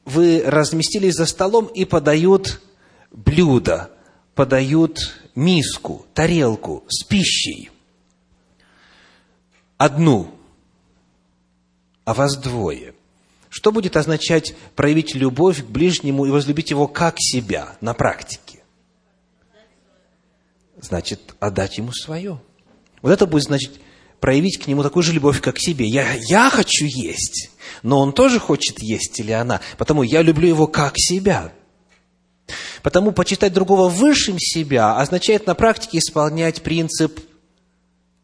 вы 0.05 0.43
разместились 0.47 1.15
за 1.15 1.27
столом 1.27 1.67
и 1.67 1.85
подают 1.85 2.61
блюдо, 3.13 3.91
подают 4.35 5.15
миску, 5.35 6.07
тарелку 6.15 6.85
с 6.89 7.05
пищей. 7.05 7.71
Одну, 9.77 10.31
а 12.05 12.15
вас 12.15 12.37
двое. 12.37 12.95
Что 13.49 13.73
будет 13.73 13.97
означать 13.97 14.55
проявить 14.77 15.15
любовь 15.15 15.65
к 15.65 15.69
ближнему 15.69 16.25
и 16.25 16.31
возлюбить 16.31 16.71
его 16.71 16.87
как 16.87 17.17
себя 17.19 17.77
на 17.81 17.95
практике? 17.95 18.50
Значит 20.81 21.35
отдать 21.41 21.79
ему 21.79 21.93
свое. 21.93 22.41
Вот 23.03 23.11
это 23.11 23.27
будет 23.27 23.45
значит 23.45 23.73
проявить 24.21 24.59
к 24.59 24.67
нему 24.67 24.83
такую 24.83 25.03
же 25.03 25.13
любовь, 25.13 25.41
как 25.41 25.57
к 25.57 25.61
себе. 25.61 25.87
Я, 25.87 26.13
я 26.13 26.51
хочу 26.51 26.85
есть, 26.85 27.51
но 27.83 28.01
он 28.01 28.13
тоже 28.13 28.39
хочет 28.39 28.83
есть 28.83 29.19
или 29.19 29.33
она, 29.33 29.61
потому 29.79 30.03
я 30.03 30.23
люблю 30.23 30.49
его 30.49 30.67
как 30.67 30.95
себя. 30.97 31.53
Потому 32.83 33.13
почитать 33.13 33.53
другого 33.53 33.89
высшим 33.89 34.39
себя 34.39 34.97
означает 34.97 35.47
на 35.47 35.55
практике 35.55 35.99
исполнять 35.99 36.63
принцип 36.63 37.21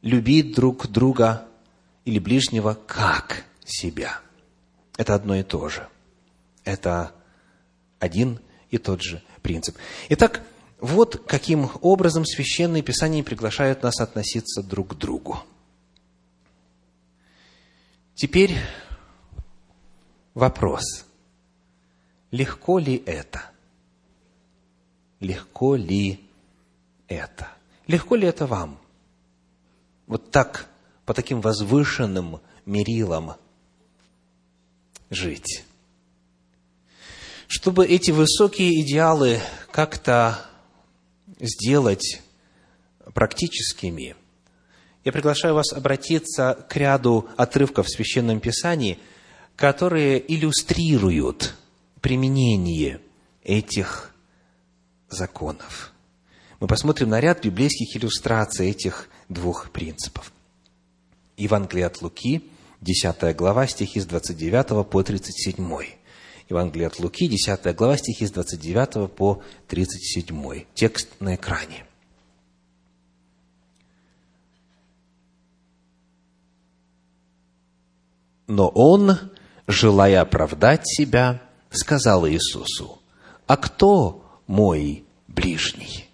любить 0.02 0.54
друг 0.54 0.88
друга 0.88 1.46
или 2.04 2.18
ближнего 2.18 2.76
как 2.86 3.44
себя. 3.64 4.20
Это 4.96 5.14
одно 5.14 5.36
и 5.36 5.42
то 5.42 5.68
же. 5.68 5.86
Это 6.64 7.12
один 7.98 8.40
и 8.70 8.78
тот 8.78 9.02
же 9.02 9.22
принцип. 9.42 9.76
Итак, 10.08 10.42
вот 10.78 11.24
каким 11.26 11.70
образом 11.80 12.24
священные 12.24 12.82
писания 12.82 13.22
приглашают 13.22 13.82
нас 13.82 14.00
относиться 14.00 14.62
друг 14.62 14.90
к 14.90 14.94
другу. 14.94 15.42
Теперь 18.14 18.56
вопрос. 20.34 21.04
Легко 22.30 22.78
ли 22.78 23.02
это? 23.06 23.50
Легко 25.20 25.76
ли 25.76 26.20
это? 27.08 27.48
Легко 27.86 28.16
ли 28.16 28.26
это 28.26 28.46
вам? 28.46 28.78
Вот 30.06 30.30
так, 30.30 30.68
по 31.04 31.14
таким 31.14 31.40
возвышенным 31.40 32.40
мерилам 32.64 33.34
жить. 35.08 35.64
Чтобы 37.48 37.86
эти 37.86 38.10
высокие 38.10 38.80
идеалы 38.82 39.40
как-то 39.70 40.44
сделать 41.38 42.22
практическими, 43.14 44.16
я 45.04 45.12
приглашаю 45.12 45.54
вас 45.54 45.72
обратиться 45.72 46.66
к 46.68 46.76
ряду 46.76 47.28
отрывков 47.36 47.86
в 47.86 47.90
Священном 47.90 48.40
Писании, 48.40 48.98
которые 49.54 50.20
иллюстрируют 50.34 51.54
применение 52.00 53.00
этих 53.44 54.12
законов. 55.08 55.92
Мы 56.58 56.66
посмотрим 56.66 57.10
на 57.10 57.20
ряд 57.20 57.44
библейских 57.44 57.96
иллюстраций 57.96 58.68
этих 58.68 59.08
двух 59.28 59.70
принципов. 59.70 60.32
Евангелие 61.36 61.86
от 61.86 62.02
Луки, 62.02 62.50
10 62.80 63.36
глава, 63.36 63.66
стихи 63.66 64.00
с 64.00 64.06
29 64.06 64.88
по 64.88 65.02
37. 65.02 65.84
Евангелие 66.48 66.86
от 66.86 66.98
Луки, 67.00 67.28
10 67.28 67.74
глава, 67.74 67.96
стихи 67.96 68.26
с 68.26 68.30
29 68.30 69.10
по 69.10 69.42
37. 69.68 70.64
Текст 70.74 71.08
на 71.20 71.34
экране. 71.34 71.86
Но 78.46 78.68
он, 78.68 79.18
желая 79.66 80.20
оправдать 80.20 80.82
себя, 80.84 81.42
сказал 81.70 82.28
Иисусу, 82.28 83.00
«А 83.48 83.56
кто 83.56 84.24
мой 84.46 85.04
ближний?» 85.26 86.05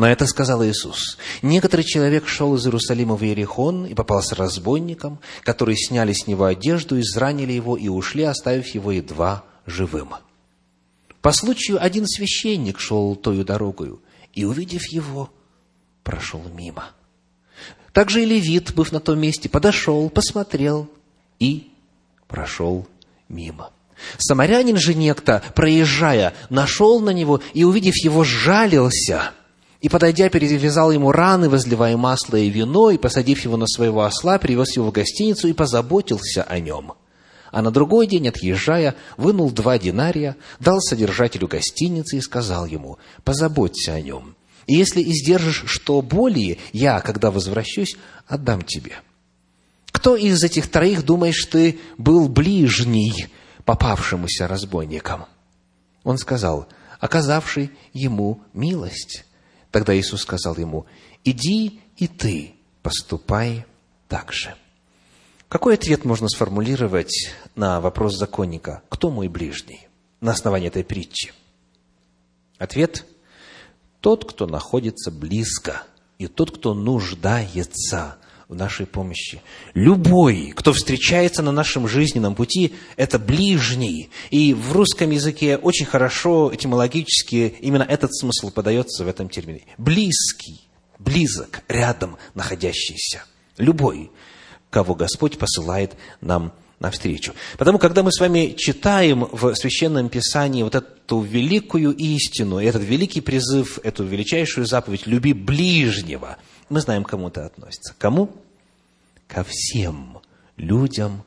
На 0.00 0.10
это 0.10 0.26
сказал 0.26 0.64
Иисус. 0.64 1.18
Некоторый 1.42 1.82
человек 1.82 2.26
шел 2.26 2.54
из 2.54 2.64
Иерусалима 2.64 3.16
в 3.16 3.22
Иерихон 3.22 3.84
и 3.84 3.92
попался 3.92 4.34
разбойникам, 4.34 5.18
которые 5.42 5.76
сняли 5.76 6.14
с 6.14 6.26
него 6.26 6.46
одежду, 6.46 6.98
изранили 6.98 7.52
его 7.52 7.76
и 7.76 7.88
ушли, 7.88 8.22
оставив 8.22 8.66
его 8.68 8.92
едва 8.92 9.44
живым. 9.66 10.14
По 11.20 11.32
случаю 11.32 11.84
один 11.84 12.06
священник 12.06 12.80
шел 12.80 13.14
тою 13.14 13.44
дорогою, 13.44 14.00
и, 14.32 14.46
увидев 14.46 14.86
его, 14.86 15.28
прошел 16.02 16.42
мимо. 16.54 16.92
Также 17.92 18.22
и 18.22 18.24
левит, 18.24 18.72
быв 18.72 18.92
на 18.92 19.00
том 19.00 19.20
месте, 19.20 19.50
подошел, 19.50 20.08
посмотрел 20.08 20.88
и 21.38 21.72
прошел 22.26 22.88
мимо. 23.28 23.70
Самарянин 24.16 24.78
же 24.78 24.94
некто, 24.94 25.42
проезжая, 25.54 26.32
нашел 26.48 27.00
на 27.00 27.10
него 27.10 27.42
и, 27.52 27.64
увидев 27.64 27.96
его, 28.02 28.24
сжалился– 28.24 29.32
и, 29.80 29.88
подойдя, 29.88 30.28
перевязал 30.28 30.90
ему 30.90 31.10
раны, 31.10 31.48
возливая 31.48 31.96
масло 31.96 32.36
и 32.36 32.50
вино, 32.50 32.90
и, 32.90 32.98
посадив 32.98 33.44
его 33.44 33.56
на 33.56 33.66
своего 33.66 34.02
осла, 34.02 34.38
привез 34.38 34.76
его 34.76 34.86
в 34.86 34.92
гостиницу 34.92 35.48
и 35.48 35.52
позаботился 35.52 36.42
о 36.42 36.58
нем. 36.58 36.92
А 37.50 37.62
на 37.62 37.70
другой 37.70 38.06
день, 38.06 38.28
отъезжая, 38.28 38.94
вынул 39.16 39.50
два 39.50 39.78
динария, 39.78 40.36
дал 40.60 40.80
содержателю 40.80 41.48
гостиницы 41.48 42.18
и 42.18 42.20
сказал 42.20 42.66
ему, 42.66 42.98
«Позаботься 43.24 43.94
о 43.94 44.00
нем, 44.00 44.36
и 44.66 44.74
если 44.74 45.02
издержишь 45.02 45.64
что 45.66 46.00
более, 46.02 46.58
я, 46.72 47.00
когда 47.00 47.30
возвращусь, 47.30 47.96
отдам 48.28 48.62
тебе». 48.62 48.96
Кто 49.90 50.14
из 50.14 50.42
этих 50.44 50.70
троих, 50.70 51.04
думаешь 51.04 51.44
ты, 51.46 51.80
был 51.98 52.28
ближний 52.28 53.26
попавшемуся 53.64 54.46
разбойникам? 54.46 55.26
Он 56.04 56.16
сказал, 56.16 56.68
оказавший 57.00 57.72
ему 57.92 58.40
милость. 58.52 59.24
Тогда 59.70 59.96
Иисус 59.96 60.22
сказал 60.22 60.56
ему, 60.56 60.86
иди 61.24 61.80
и 61.96 62.08
ты 62.08 62.54
поступай 62.82 63.66
так 64.08 64.32
же. 64.32 64.54
Какой 65.48 65.74
ответ 65.74 66.04
можно 66.04 66.28
сформулировать 66.28 67.32
на 67.54 67.80
вопрос 67.80 68.16
законника 68.16 68.82
«Кто 68.88 69.10
мой 69.10 69.28
ближний?» 69.28 69.88
на 70.20 70.32
основании 70.32 70.68
этой 70.68 70.84
притчи? 70.84 71.32
Ответ– 72.58 73.06
тот, 74.00 74.24
кто 74.30 74.46
находится 74.46 75.10
близко, 75.10 75.82
и 76.18 76.26
тот, 76.26 76.56
кто 76.56 76.74
нуждается 76.74 78.16
в 78.50 78.56
нашей 78.56 78.84
помощи. 78.84 79.40
Любой, 79.74 80.52
кто 80.56 80.72
встречается 80.72 81.40
на 81.40 81.52
нашем 81.52 81.86
жизненном 81.86 82.34
пути, 82.34 82.74
это 82.96 83.20
ближний. 83.20 84.10
И 84.30 84.52
в 84.52 84.72
русском 84.72 85.10
языке 85.10 85.56
очень 85.56 85.86
хорошо 85.86 86.50
этимологически 86.52 87.54
именно 87.60 87.84
этот 87.84 88.14
смысл 88.14 88.50
подается 88.50 89.04
в 89.04 89.08
этом 89.08 89.28
термине. 89.28 89.62
Близкий, 89.78 90.68
близок, 90.98 91.62
рядом 91.68 92.16
находящийся. 92.34 93.22
Любой, 93.56 94.10
кого 94.68 94.96
Господь 94.96 95.38
посылает 95.38 95.94
нам 96.20 96.52
навстречу. 96.80 97.34
Потому, 97.56 97.78
когда 97.78 98.02
мы 98.02 98.10
с 98.10 98.18
вами 98.18 98.56
читаем 98.58 99.28
в 99.30 99.54
Священном 99.54 100.08
Писании 100.08 100.64
вот 100.64 100.74
эту 100.74 101.20
великую 101.20 101.92
истину, 101.92 102.58
этот 102.58 102.82
великий 102.82 103.20
призыв, 103.20 103.78
эту 103.84 104.02
величайшую 104.02 104.66
заповедь 104.66 105.06
«люби 105.06 105.34
ближнего», 105.34 106.38
мы 106.70 106.80
знаем, 106.80 107.04
кому 107.04 107.28
это 107.28 107.44
относится. 107.44 107.94
Кому? 107.98 108.34
Ко 109.26 109.44
всем 109.44 110.20
людям, 110.56 111.24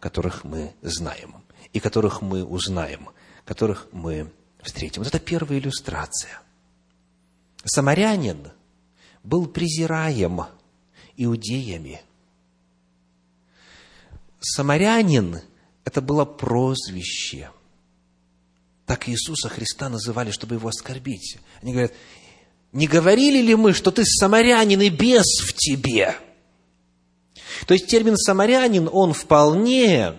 которых 0.00 0.44
мы 0.44 0.74
знаем, 0.82 1.36
и 1.72 1.80
которых 1.80 2.22
мы 2.22 2.44
узнаем, 2.44 3.08
которых 3.44 3.88
мы 3.92 4.30
встретим. 4.60 5.02
Вот 5.02 5.08
это 5.08 5.18
первая 5.18 5.58
иллюстрация. 5.58 6.40
Самарянин 7.64 8.48
был 9.22 9.46
презираем 9.46 10.42
иудеями. 11.16 12.00
Самарянин– 14.40 15.40
это 15.84 16.00
было 16.00 16.24
прозвище. 16.24 17.50
Так 18.86 19.08
Иисуса 19.08 19.48
Христа 19.48 19.88
называли, 19.88 20.32
чтобы 20.32 20.56
его 20.56 20.68
оскорбить. 20.68 21.38
Они 21.62 21.72
говорят, 21.72 21.92
не 22.72 22.86
говорили 22.86 23.42
ли 23.42 23.54
мы, 23.54 23.74
что 23.74 23.90
ты 23.90 24.04
самарянин 24.04 24.80
и 24.80 24.88
бес 24.88 25.40
в 25.40 25.52
тебе? 25.52 26.16
То 27.66 27.74
есть 27.74 27.86
термин 27.86 28.16
самарянин, 28.16 28.88
он 28.90 29.12
вполне 29.12 30.14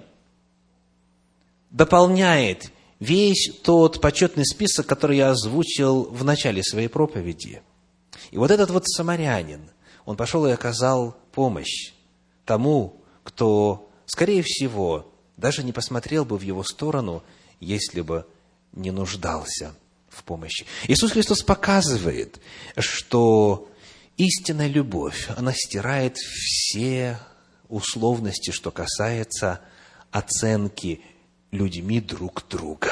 дополняет 1.72 2.72
весь 3.00 3.52
тот 3.64 4.00
почетный 4.00 4.46
список, 4.46 4.86
который 4.86 5.18
я 5.18 5.32
озвучил 5.32 6.04
в 6.04 6.24
начале 6.24 6.64
своей 6.64 6.88
проповеди. 6.88 7.64
И 8.30 8.38
вот 8.38 8.52
этот 8.52 8.70
вот 8.70 8.88
самарянин, 8.88 9.70
он 10.06 10.16
пошел 10.16 10.46
и 10.46 10.52
оказал 10.52 11.18
помощь 11.32 11.92
тому, 12.46 13.02
кто, 13.24 13.90
скорее 14.06 14.44
всего, 14.44 15.12
даже 15.38 15.64
не 15.64 15.72
посмотрел 15.72 16.24
бы 16.24 16.38
в 16.38 16.42
его 16.42 16.64
сторону, 16.64 17.24
если 17.60 18.02
бы 18.02 18.28
не 18.74 18.92
нуждался 18.92 19.74
в 20.16 20.24
помощи. 20.24 20.66
Иисус 20.88 21.12
Христос 21.12 21.42
показывает, 21.42 22.40
что 22.78 23.70
истинная 24.18 24.68
любовь, 24.68 25.28
она 25.36 25.54
стирает 25.54 26.18
все 26.18 27.20
условности, 27.70 28.52
что 28.52 28.72
касается 28.72 29.62
оценки 30.12 31.02
людьми 31.52 32.00
друг 32.00 32.46
друга. 32.50 32.92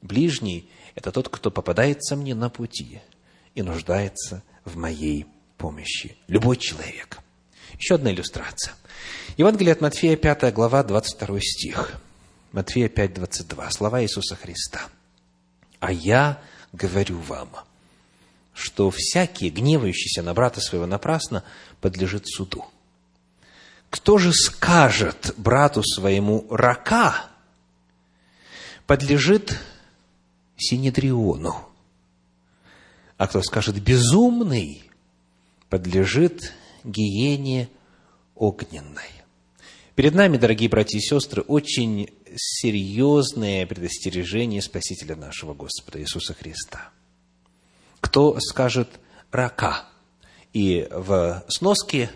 Ближний– 0.00 0.68
это 0.94 1.12
тот, 1.12 1.28
кто 1.28 1.50
попадается 1.50 2.16
мне 2.16 2.34
на 2.34 2.50
пути 2.50 3.00
и 3.54 3.62
нуждается 3.62 4.42
в 4.64 4.76
моей 4.76 5.26
помощи. 5.58 6.16
Любой 6.26 6.56
человек. 6.56 7.18
Еще 7.78 7.94
одна 7.94 8.10
иллюстрация. 8.12 8.74
Евангелие 9.36 9.72
от 9.72 9.80
Матфея, 9.80 10.16
5 10.16 10.52
глава, 10.52 10.82
22 10.82 11.40
стих. 11.40 12.00
Матфея 12.52 12.88
5, 12.88 13.14
22. 13.14 13.70
Слова 13.70 14.02
Иисуса 14.02 14.36
Христа. 14.36 14.88
А 15.82 15.90
я 15.90 16.40
говорю 16.72 17.18
вам, 17.18 17.48
что 18.54 18.92
всякий, 18.92 19.50
гневающийся 19.50 20.22
на 20.22 20.32
брата 20.32 20.60
своего 20.60 20.86
напрасно, 20.86 21.42
подлежит 21.80 22.28
суду. 22.28 22.64
Кто 23.90 24.16
же 24.16 24.32
скажет 24.32 25.34
брату 25.36 25.82
своему 25.82 26.46
рака, 26.50 27.24
подлежит 28.86 29.58
синедриону, 30.56 31.68
а 33.16 33.26
кто 33.26 33.42
скажет 33.42 33.82
безумный, 33.82 34.88
подлежит 35.68 36.52
гиене 36.84 37.68
огненной. 38.36 39.10
Перед 39.96 40.14
нами, 40.14 40.36
дорогие 40.36 40.68
братья 40.68 40.98
и 40.98 41.00
сестры, 41.00 41.42
очень 41.42 42.08
серьезное 42.36 43.66
предостережение 43.66 44.62
Спасителя 44.62 45.16
нашего 45.16 45.54
Господа 45.54 46.00
Иисуса 46.00 46.34
Христа. 46.34 46.90
Кто 48.00 48.38
скажет 48.40 48.88
«рака»? 49.30 49.84
И 50.52 50.86
в 50.90 51.44
сноске, 51.48 52.10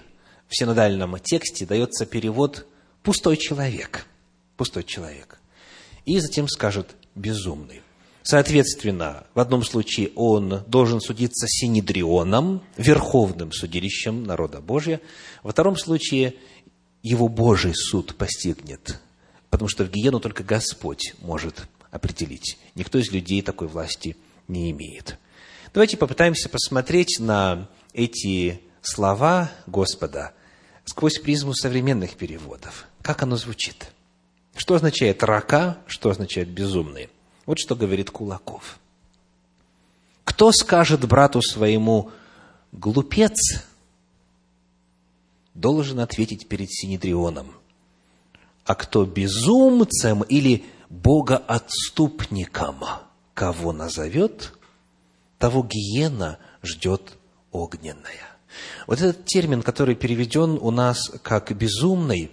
в 0.49 0.57
синодальном 0.57 1.19
тексте 1.19 1.65
дается 1.67 2.07
перевод 2.07 2.67
«пустой 3.03 3.37
человек». 3.37 4.07
Пустой 4.57 4.85
человек. 4.85 5.39
И 6.05 6.19
затем 6.19 6.49
скажет 6.49 6.97
«безумный». 7.15 7.83
Соответственно, 8.23 9.25
в 9.35 9.41
одном 9.41 9.63
случае 9.63 10.11
он 10.17 10.65
должен 10.67 11.01
судиться 11.01 11.47
синедрионом, 11.49 12.61
верховным 12.77 13.53
судилищем 13.53 14.25
народа 14.25 14.61
Божия. 14.61 15.01
Во 15.45 15.53
втором 15.53 15.77
случае 15.77 16.35
его 17.05 17.29
Божий 17.29 17.73
суд 17.73 18.17
постигнет, 18.17 19.01
потому 19.51 19.69
что 19.69 19.85
в 19.85 19.91
гиену 19.91 20.21
только 20.21 20.43
Господь 20.43 21.15
может 21.21 21.67
определить. 21.91 22.59
Никто 22.75 22.99
из 22.99 23.11
людей 23.11 23.43
такой 23.43 23.69
власти 23.69 24.17
не 24.49 24.71
имеет. 24.71 25.19
Давайте 25.73 25.97
попытаемся 25.97 26.49
посмотреть 26.49 27.19
на 27.21 27.69
эти 27.93 28.61
слова 28.83 29.51
Господа 29.67 30.33
сквозь 30.85 31.19
призму 31.19 31.55
современных 31.55 32.17
переводов. 32.17 32.87
Как 33.03 33.23
оно 33.23 33.37
звучит? 33.37 33.91
Что 34.55 34.75
означает 34.75 35.23
рака, 35.23 35.79
что 35.87 36.11
означает 36.11 36.49
безумный? 36.49 37.11
Вот 37.45 37.59
что 37.59 37.77
говорит 37.77 38.11
Кулаков. 38.11 38.79
Кто 40.25 40.51
скажет 40.53 41.07
брату 41.07 41.41
своему 41.43 42.11
глупец, 42.73 43.65
должен 45.55 46.01
ответить 46.01 46.49
перед 46.49 46.71
Синедрионом. 46.71 47.55
А 48.67 48.75
кто 48.75 49.05
безумцем 49.05 50.23
или 50.23 50.65
богоотступником 50.91 52.85
кого 53.33 53.73
назовет, 53.73 54.53
того 55.39 55.63
гиена 55.63 56.39
ждет 56.63 57.17
огненная. 57.53 58.37
Вот 58.87 59.01
этот 59.01 59.25
термин, 59.27 59.63
который 59.63 59.95
переведен 59.95 60.59
у 60.61 60.71
нас 60.71 61.11
как 61.23 61.57
«безумный», 61.57 62.31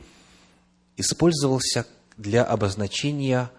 использовался 0.96 1.86
для 2.18 2.44
обозначения 2.44 3.52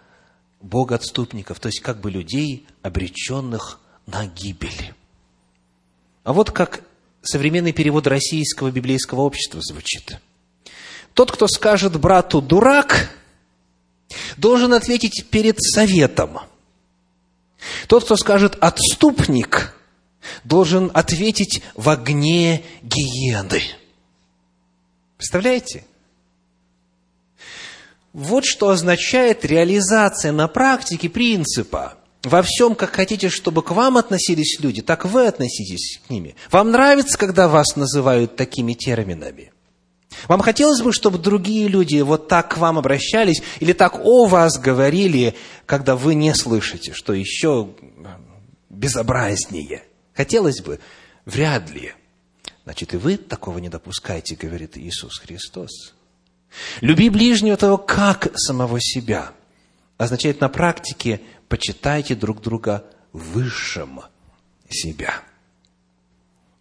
богоотступников, 0.61 1.61
то 1.61 1.67
есть 1.67 1.81
как 1.81 2.01
бы 2.01 2.11
людей, 2.11 2.67
обреченных 2.83 3.81
на 4.07 4.27
гибель. 4.27 4.95
А 6.23 6.33
вот 6.33 6.51
как 6.51 6.83
современный 7.23 7.73
перевод 7.73 8.07
российского 8.07 8.71
библейского 8.71 9.21
общества 9.23 9.61
звучит. 9.63 10.21
Тот, 11.15 11.31
кто 11.31 11.47
скажет 11.47 11.99
брату 11.99 12.43
«дурак», 12.43 13.11
должен 14.37 14.75
ответить 14.75 15.27
перед 15.31 15.61
советом. 15.61 16.41
Тот, 17.87 18.05
кто 18.05 18.17
скажет 18.17 18.57
«отступник», 18.61 19.75
должен 20.43 20.91
ответить 20.93 21.63
в 21.75 21.89
огне 21.89 22.65
гиены. 22.83 23.63
Представляете? 25.17 25.85
Вот 28.13 28.45
что 28.45 28.71
означает 28.71 29.45
реализация 29.45 30.33
на 30.33 30.49
практике 30.49 31.09
принципа. 31.09 31.95
Во 32.23 32.43
всем, 32.43 32.75
как 32.75 32.95
хотите, 32.95 33.29
чтобы 33.29 33.63
к 33.63 33.71
вам 33.71 33.99
относились 33.99 34.59
люди, 34.61 34.83
так 34.83 35.05
вы 35.05 35.27
относитесь 35.27 36.01
к 36.07 36.11
ними. 36.11 36.37
Вам 36.51 36.71
нравится, 36.71 37.19
когда 37.19 37.49
вас 37.49 37.77
называют 37.77 38.37
такими 38.37 38.73
терминами? 38.73 39.54
Вам 40.29 40.41
хотелось 40.41 40.81
бы, 40.83 40.93
чтобы 40.93 41.19
другие 41.19 41.69
люди 41.69 42.01
вот 42.01 42.29
так 42.29 42.55
к 42.55 42.57
вам 42.59 42.79
обращались 42.79 43.43
или 43.61 43.73
так 43.73 43.99
о 44.05 44.27
вас 44.27 44.59
говорили, 44.59 45.35
когда 45.67 45.97
вы 45.97 46.15
не 46.15 46.35
слышите, 46.35 46.93
что 46.93 47.13
еще 47.13 47.71
безобразнее? 48.71 49.83
Хотелось 50.15 50.61
бы? 50.61 50.81
Вряд 51.25 51.71
ли. 51.71 51.93
Значит, 52.65 52.95
и 52.95 52.97
вы 52.97 53.17
такого 53.17 53.59
не 53.59 53.69
допускаете, 53.69 54.37
говорит 54.37 54.77
Иисус 54.79 55.19
Христос. 55.19 55.95
Люби 56.81 57.09
ближнего 57.09 57.57
того, 57.57 57.79
как 57.79 58.31
самого 58.39 58.81
себя. 58.81 59.33
Означает 59.99 60.41
на 60.41 60.49
практике, 60.49 61.21
почитайте 61.49 62.15
друг 62.15 62.41
друга 62.41 62.85
высшим 63.13 64.01
себя. 64.69 65.23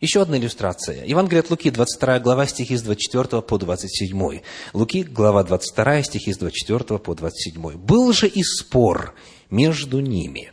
Еще 0.04 0.22
одна 0.22 0.38
иллюстрация. 0.38 1.06
Евангелие 1.06 1.40
от 1.40 1.50
Луки, 1.50 1.72
22 1.72 2.20
глава, 2.20 2.46
стихи 2.46 2.76
с 2.76 2.82
24 2.82 3.42
по 3.42 3.58
27. 3.58 4.42
Луки, 4.74 5.04
глава 5.04 5.46
22, 5.46 6.04
стихи 6.04 6.34
с 6.34 6.38
24 6.40 7.00
по 7.00 7.16
27. 7.16 7.78
«Был 7.78 8.12
же 8.12 8.28
и 8.28 8.44
спор 8.44 9.16
между 9.50 10.02
ними. 10.02 10.52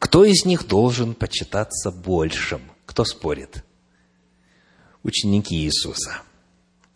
Кто 0.00 0.24
из 0.24 0.44
них 0.44 0.66
должен 0.66 1.14
почитаться 1.14 1.92
большим?» 1.92 2.60
Кто 2.84 3.04
спорит? 3.04 3.62
Ученики 5.04 5.54
Иисуса. 5.54 6.22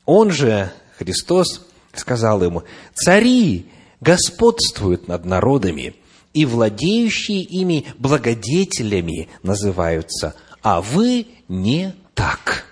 Он 0.05 0.33
же, 0.33 0.72
Христос, 0.98 1.64
сказал 1.94 2.42
ему, 2.42 2.64
«Цари 2.92 3.66
господствуют 4.01 5.07
над 5.07 5.25
народами, 5.25 5.94
и 6.35 6.44
владеющие 6.44 7.42
ими 7.42 7.87
благодетелями 7.98 9.29
называются, 9.44 10.35
а 10.62 10.81
вы 10.81 11.27
не 11.48 11.94
так. 12.14 12.66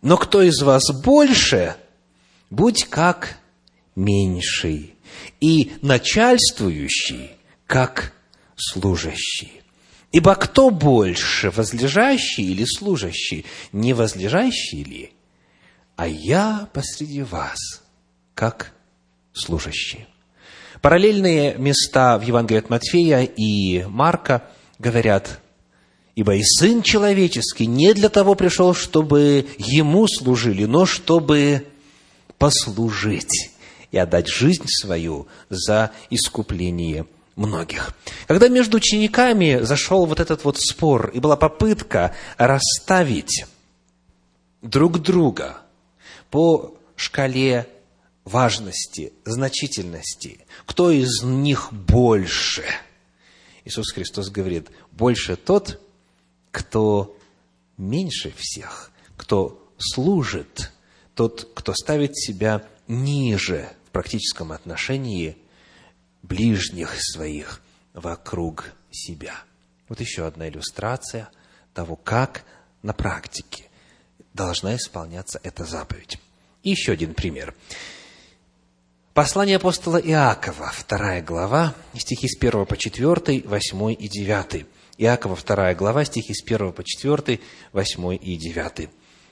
Но 0.00 0.16
кто 0.16 0.42
из 0.42 0.62
вас 0.62 0.90
больше, 1.02 1.76
будь 2.50 2.84
как 2.84 3.38
меньший, 3.94 4.94
и 5.40 5.72
начальствующий, 5.82 7.32
как 7.66 8.12
служащий. 8.56 9.62
Ибо 10.12 10.34
кто 10.34 10.70
больше, 10.70 11.50
возлежащий 11.50 12.44
или 12.44 12.64
служащий? 12.64 13.46
Не 13.72 13.92
возлежащий 13.92 14.84
ли? 14.84 15.12
А 15.96 16.06
я 16.06 16.68
посреди 16.72 17.22
вас, 17.22 17.82
как 18.34 18.72
служащий. 19.32 20.06
Параллельные 20.80 21.54
места 21.56 22.18
в 22.18 22.22
Евангелии 22.22 22.58
от 22.58 22.70
Матфея 22.70 23.22
и 23.22 23.84
Марка 23.84 24.50
говорят, 24.78 25.41
Ибо 26.14 26.34
и 26.34 26.42
Сын 26.42 26.82
Человеческий 26.82 27.66
не 27.66 27.94
для 27.94 28.08
того 28.08 28.34
пришел, 28.34 28.74
чтобы 28.74 29.46
Ему 29.58 30.06
служили, 30.08 30.64
но 30.64 30.84
чтобы 30.84 31.66
послужить 32.38 33.50
и 33.90 33.98
отдать 33.98 34.28
жизнь 34.28 34.66
свою 34.66 35.26
за 35.48 35.92
искупление 36.10 37.06
многих. 37.36 37.94
Когда 38.26 38.48
между 38.48 38.76
учениками 38.76 39.60
зашел 39.62 40.06
вот 40.06 40.20
этот 40.20 40.44
вот 40.44 40.58
спор, 40.58 41.10
и 41.14 41.20
была 41.20 41.36
попытка 41.36 42.14
расставить 42.36 43.46
друг 44.60 45.00
друга 45.00 45.58
по 46.30 46.74
шкале 46.96 47.68
важности, 48.24 49.12
значительности, 49.24 50.44
кто 50.66 50.90
из 50.90 51.22
них 51.22 51.72
больше, 51.72 52.64
Иисус 53.64 53.92
Христос 53.92 54.28
говорит, 54.28 54.68
больше 54.90 55.36
тот, 55.36 55.80
кто 56.52 57.18
меньше 57.76 58.32
всех, 58.36 58.92
кто 59.16 59.68
служит, 59.78 60.70
тот, 61.14 61.50
кто 61.54 61.74
ставит 61.74 62.16
себя 62.16 62.64
ниже 62.86 63.68
в 63.86 63.90
практическом 63.90 64.52
отношении 64.52 65.36
ближних 66.22 66.94
своих 67.00 67.60
вокруг 67.94 68.72
себя. 68.90 69.34
Вот 69.88 70.00
еще 70.00 70.26
одна 70.26 70.48
иллюстрация 70.48 71.30
того, 71.74 71.96
как 71.96 72.44
на 72.82 72.92
практике 72.92 73.68
должна 74.32 74.76
исполняться 74.76 75.40
эта 75.42 75.64
заповедь. 75.64 76.18
И 76.62 76.70
еще 76.70 76.92
один 76.92 77.14
пример. 77.14 77.54
Послание 79.14 79.56
апостола 79.56 79.98
Иакова, 79.98 80.70
вторая 80.72 81.22
глава, 81.22 81.74
стихи 81.94 82.28
с 82.28 82.36
1 82.38 82.64
по 82.64 82.76
4, 82.76 83.42
8 83.46 83.92
и 83.92 84.08
9. 84.08 84.66
Иакова, 84.98 85.36
2 85.36 85.74
глава, 85.74 86.04
стихи 86.04 86.34
с 86.34 86.42
1 86.44 86.72
по 86.72 86.84
4, 86.84 87.40
8 87.72 88.18
и 88.20 88.36
9. 88.36 88.88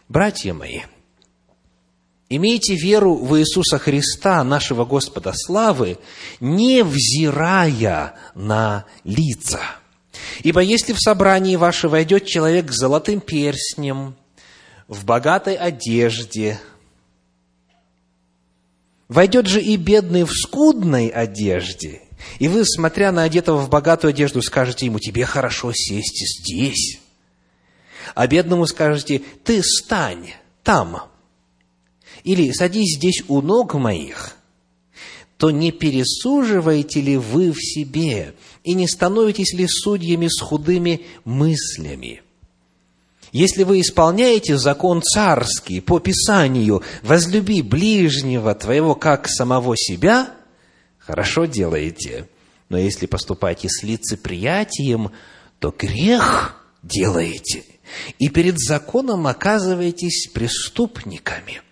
«Братья 0.09 0.55
мои, 0.55 0.81
имейте 2.29 2.75
веру 2.75 3.17
в 3.17 3.39
Иисуса 3.39 3.79
Христа, 3.79 4.43
нашего 4.43 4.85
Господа 4.85 5.33
славы, 5.35 5.99
не 6.41 6.83
взирая 6.83 8.15
на 8.35 8.87
лица. 9.05 9.61
Ибо 10.43 10.61
если 10.61 10.93
в 10.93 11.01
собрании 11.01 11.57
ваше 11.57 11.89
войдет 11.89 12.27
человек 12.27 12.73
с 12.73 12.77
золотым 12.77 13.21
перстнем, 13.21 14.17
в 14.89 15.05
богатой 15.05 15.55
одежде, 15.55 16.59
войдет 19.09 19.47
же 19.47 19.61
и 19.61 19.77
бедный 19.77 20.25
в 20.25 20.33
скудной 20.33 21.09
одежде, 21.09 22.03
и 22.39 22.49
вы, 22.49 22.65
смотря 22.65 23.13
на 23.13 23.23
одетого 23.23 23.59
в 23.59 23.69
богатую 23.69 24.11
одежду, 24.11 24.43
скажете 24.43 24.87
ему, 24.87 24.99
тебе 24.99 25.25
хорошо 25.25 25.73
сесть 25.75 26.41
здесь. 26.41 26.99
А 28.15 28.27
бедному 28.27 28.67
скажете, 28.67 29.23
ты 29.45 29.63
стань 29.63 30.33
там. 30.63 31.03
Или 32.25 32.53
садись 32.53 32.97
здесь 32.97 33.23
у 33.29 33.41
ног 33.41 33.75
моих. 33.75 34.37
То 35.37 35.51
не 35.51 35.73
пересуживаете 35.73 37.01
ли 37.01 37.17
вы 37.17 37.53
в 37.53 37.59
себе 37.61 38.35
и 38.63 38.75
не 38.75 38.87
становитесь 38.87 39.55
ли 39.55 39.67
судьями 39.67 40.29
с 40.29 40.41
худыми 40.41 41.03
мыслями? 41.25 42.23
Если 43.33 43.63
вы 43.63 43.81
исполняете 43.81 44.59
закон 44.59 45.03
царский 45.03 45.81
по 45.81 46.01
Писанию, 46.01 46.83
возлюби 47.03 47.63
ближнего 47.63 48.55
твоего 48.55 48.95
как 48.95 49.29
самого 49.29 49.77
себя– 49.77 50.35
хорошо 51.11 51.45
делаете, 51.45 52.29
но 52.69 52.79
если 52.79 53.07
поступаете 53.07 53.69
с 53.69 53.83
лицеприятием, 53.83 55.11
то 55.59 55.75
грех 55.77 56.57
делаете, 56.83 57.65
и 58.19 58.29
перед 58.29 58.59
законом 58.59 59.27
оказываетесь 59.27 60.29
преступниками. 60.33 61.63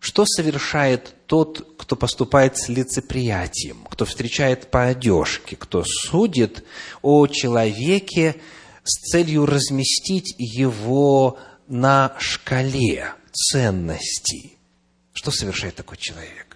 Что 0.00 0.26
совершает 0.26 1.14
тот, 1.26 1.74
кто 1.78 1.96
поступает 1.96 2.56
с 2.56 2.68
лицеприятием, 2.68 3.84
кто 3.90 4.04
встречает 4.04 4.70
по 4.70 4.86
одежке, 4.86 5.56
кто 5.56 5.84
судит 5.84 6.64
о 7.02 7.26
человеке 7.26 8.36
с 8.84 9.10
целью 9.10 9.46
разместить 9.46 10.34
его 10.38 11.38
на 11.68 12.16
шкале 12.18 13.12
ценностей? 13.32 14.56
Что 15.12 15.30
совершает 15.30 15.74
такой 15.74 15.96
человек? 15.96 16.47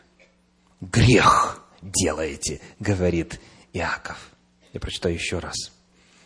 Грех 0.82 1.62
делаете, 1.80 2.60
говорит 2.78 3.40
Иаков. 3.72 4.18
Я 4.72 4.80
прочитаю 4.80 5.14
еще 5.14 5.38
раз. 5.38 5.72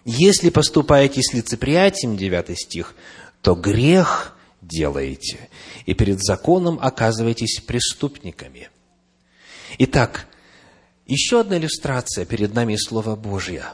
Если 0.05 0.51
поступаете 0.51 1.21
с 1.23 1.33
лицеприятием, 1.33 2.17
9 2.17 2.59
стих, 2.59 2.95
то 3.43 3.55
грех 3.55 4.37
делаете, 4.63 5.49
и 5.85 5.95
перед 5.95 6.21
законом 6.21 6.79
оказываетесь 6.81 7.61
преступниками. 7.61 8.71
Итак, 9.79 10.27
еще 11.07 11.41
одна 11.41 11.59
иллюстрация 11.59 12.25
перед 12.25 12.55
нами 12.55 12.77
Слова 12.77 13.15
Божье. 13.15 13.65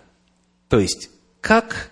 То 0.69 0.79
есть, 0.79 1.11
как 1.41 1.91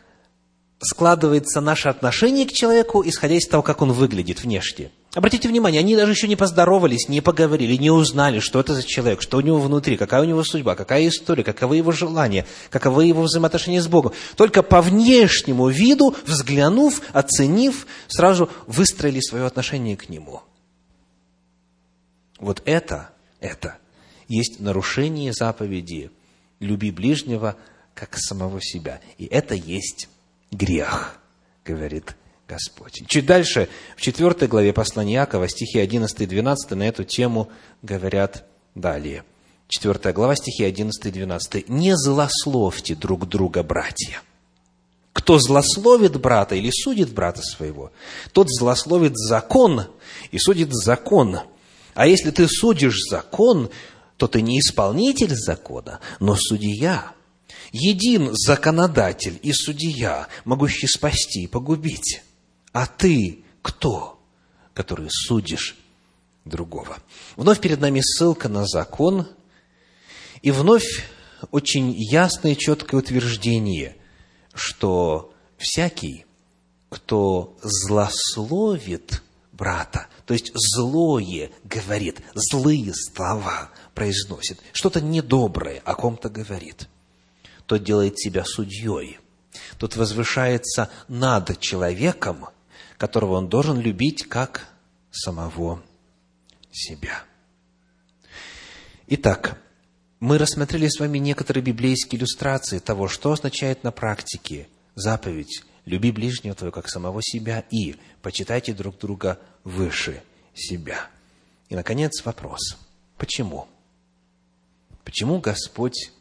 складывается 0.82 1.61
наше 1.61 1.88
отношение 1.88 2.47
к 2.47 2.53
человеку, 2.53 3.03
исходя 3.07 3.34
из 3.36 3.47
того, 3.47 3.62
как 3.62 3.82
он 3.82 3.93
выглядит 3.93 4.43
внешне. 4.43 4.91
Обратите 5.13 5.49
внимание, 5.49 5.81
они 5.81 5.97
даже 5.97 6.13
еще 6.13 6.29
не 6.29 6.37
поздоровались, 6.37 7.09
не 7.09 7.21
поговорили, 7.21 7.75
не 7.75 7.91
узнали, 7.91 8.39
что 8.39 8.61
это 8.61 8.75
за 8.75 8.85
человек, 8.85 9.21
что 9.21 9.39
у 9.39 9.41
него 9.41 9.59
внутри, 9.59 9.97
какая 9.97 10.23
у 10.23 10.25
него 10.25 10.45
судьба, 10.45 10.77
какая 10.77 11.09
история, 11.09 11.43
каковы 11.43 11.79
его 11.79 11.91
желания, 11.91 12.47
каковы 12.71 13.07
его 13.07 13.23
взаимоотношения 13.23 13.83
с 13.83 13.89
Богом. 13.89 14.13
Только 14.37 14.63
по 14.63 14.81
внешнему 14.81 15.69
виду, 15.69 16.15
взглянув, 16.27 17.03
оценив, 17.13 17.89
сразу 18.07 18.49
выстроили 18.69 19.19
свое 19.19 19.47
отношение 19.47 19.97
к 19.97 20.09
Нему. 20.09 20.43
Вот 22.39 22.63
это, 22.65 23.11
это 23.41 23.79
есть 24.29 24.61
нарушение 24.61 25.33
заповеди 25.33 26.13
«люби 26.61 26.93
ближнего, 26.93 27.57
как 27.95 28.17
самого 28.17 28.63
себя». 28.63 29.01
И 29.19 29.25
это 29.25 29.57
есть 29.57 30.09
грех, 30.53 31.19
говорит 31.65 32.15
Господь. 32.51 33.03
Чуть 33.07 33.26
дальше, 33.26 33.68
в 33.96 34.01
4 34.01 34.48
главе 34.48 34.72
послания 34.72 35.14
Иакова, 35.14 35.48
стихи 35.48 35.78
11 35.78 36.20
и 36.20 36.26
12 36.26 36.70
на 36.72 36.82
эту 36.82 37.05
тему 37.05 37.48
говорят 37.82 38.44
далее. 38.74 39.22
4 39.68 40.12
глава, 40.12 40.34
стихи 40.34 40.64
11 40.64 41.07
и 41.07 41.11
12. 41.11 41.68
«Не 41.68 41.96
злословьте 41.96 42.96
друг 42.96 43.28
друга, 43.28 43.62
братья. 43.62 44.20
Кто 45.12 45.38
злословит 45.38 46.20
брата 46.20 46.57
или 46.57 46.70
судит 46.70 47.12
брата 47.12 47.40
своего, 47.42 47.92
тот 48.32 48.48
злословит 48.51 49.16
закон 49.16 49.86
и 50.32 50.38
судит 50.38 50.72
закон. 50.72 51.40
А 51.94 52.07
если 52.09 52.30
ты 52.30 52.48
судишь 52.48 53.01
закон, 53.09 53.70
то 54.16 54.26
ты 54.26 54.42
не 54.42 54.59
исполнитель 54.59 55.34
закона, 55.34 56.01
но 56.18 56.34
судья. 56.34 57.12
Един 57.72 58.30
законодатель 58.32 59.38
и 59.42 59.53
судья, 59.53 60.26
могущий 60.44 60.88
спасти 60.88 61.44
и 61.44 61.46
погубить. 61.46 62.22
А 62.73 62.87
ты 62.87 63.45
кто, 63.62 64.21
который 64.75 65.09
судишь 65.11 65.77
другого? 66.45 66.99
Вновь 67.37 67.61
перед 67.61 67.81
нами 67.81 68.01
ссылка 68.01 68.49
на 68.49 68.66
закон, 68.66 69.27
и 70.43 70.51
вновь 70.51 71.05
очень 71.51 71.93
ясное 71.93 72.53
и 72.53 72.57
четкое 72.57 73.01
утверждение, 73.01 73.97
что 74.55 75.35
всякий, 75.57 76.27
кто 76.89 77.57
злословит 77.62 79.23
брата, 79.53 80.07
то 80.25 80.33
есть 80.33 80.53
злое 80.55 81.51
говорит, 81.64 82.21
злые 82.35 82.93
слова 82.95 83.71
произносит, 83.95 84.61
что-то 84.73 85.01
недоброе 85.01 85.83
о 85.85 85.95
ком-то 85.95 86.31
говорит, 86.31 86.89
тот 87.66 87.83
делает 87.83 88.18
себя 88.18 88.45
судьей, 88.45 89.18
тот 89.79 89.97
возвышается 89.97 90.89
над 91.09 91.59
человеком– 91.59 92.49
которого 93.01 93.36
он 93.36 93.48
должен 93.48 93.80
любить 93.80 94.24
как 94.28 94.68
самого 95.11 95.82
себя. 96.70 97.24
Итак, 99.07 99.59
мы 100.20 100.36
рассмотрели 100.36 100.86
с 100.86 101.01
вами 101.01 101.16
некоторые 101.16 101.64
библейские 101.64 102.18
иллюстрации 102.20 102.78
того, 102.78 103.09
что 103.09 103.32
означает 103.32 103.84
на 103.84 103.90
практике 103.90 104.68
заповедь 104.96 105.64
«Люби 105.86 106.12
ближнего 106.12 106.55
твоего, 106.55 106.74
как 106.74 106.90
самого 106.90 107.22
себя» 107.22 107.64
и 107.70 107.96
«Почитайте 108.20 108.74
друг 108.74 108.98
друга 108.98 109.40
выше 109.64 110.22
себя». 110.53 111.09
И, 111.70 111.74
наконец, 111.74 112.22
вопрос. 112.26 112.76
Почему? 113.16 113.66
Почему 115.05 115.40
Господь 115.40 116.12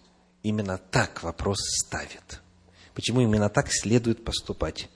именно 0.43 0.77
так 0.77 1.23
вопрос 1.23 1.57
ставит? 1.59 2.39
Почему 2.93 3.19
именно 3.19 3.49
так 3.49 3.67
следует 3.69 4.23
поступать 4.23 4.87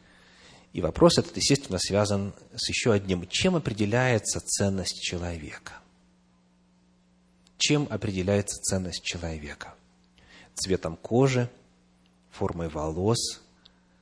и 0.73 0.81
вопрос 0.81 1.19
этот, 1.19 1.37
естественно, 1.37 1.77
связан 1.77 2.33
с 2.55 2.67
еще 2.67 2.93
одним. 2.93 3.27
Чем 3.27 3.55
определяется 3.55 4.39
ценность 4.39 5.01
человека? 5.01 5.73
Чем 7.57 7.87
определяется 7.91 8.59
ценность 8.59 9.03
человека? 9.03 9.75
Цветом 10.55 10.97
кожи, 10.97 11.49
формой 12.31 12.69
волос, 12.69 13.41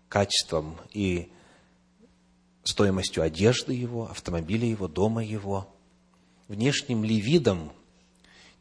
качеством 0.08 0.78
и 0.94 1.30
стоимостью 2.64 3.24
одежды 3.24 3.74
его, 3.74 4.10
автомобиля 4.10 4.66
его, 4.66 4.88
дома 4.88 5.24
его, 5.24 5.74
внешним 6.48 7.04
ли 7.04 7.20
видом, 7.20 7.74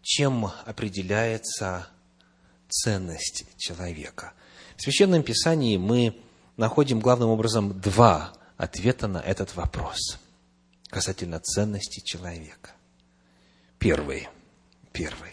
чем 0.03 0.51
определяется 0.65 1.89
ценность 2.69 3.45
человека. 3.57 4.33
В 4.77 4.83
Священном 4.83 5.23
Писании 5.23 5.77
мы 5.77 6.21
находим 6.61 7.01
главным 7.01 7.31
образом 7.31 7.81
два 7.81 8.35
ответа 8.59 9.09
на 9.09 9.19
этот 9.19 9.57
вопрос 9.57 10.19
касательно 10.91 11.41
ценности 11.41 12.01
человека. 12.01 12.73
Первый. 13.79 14.29
Первый. 14.93 15.31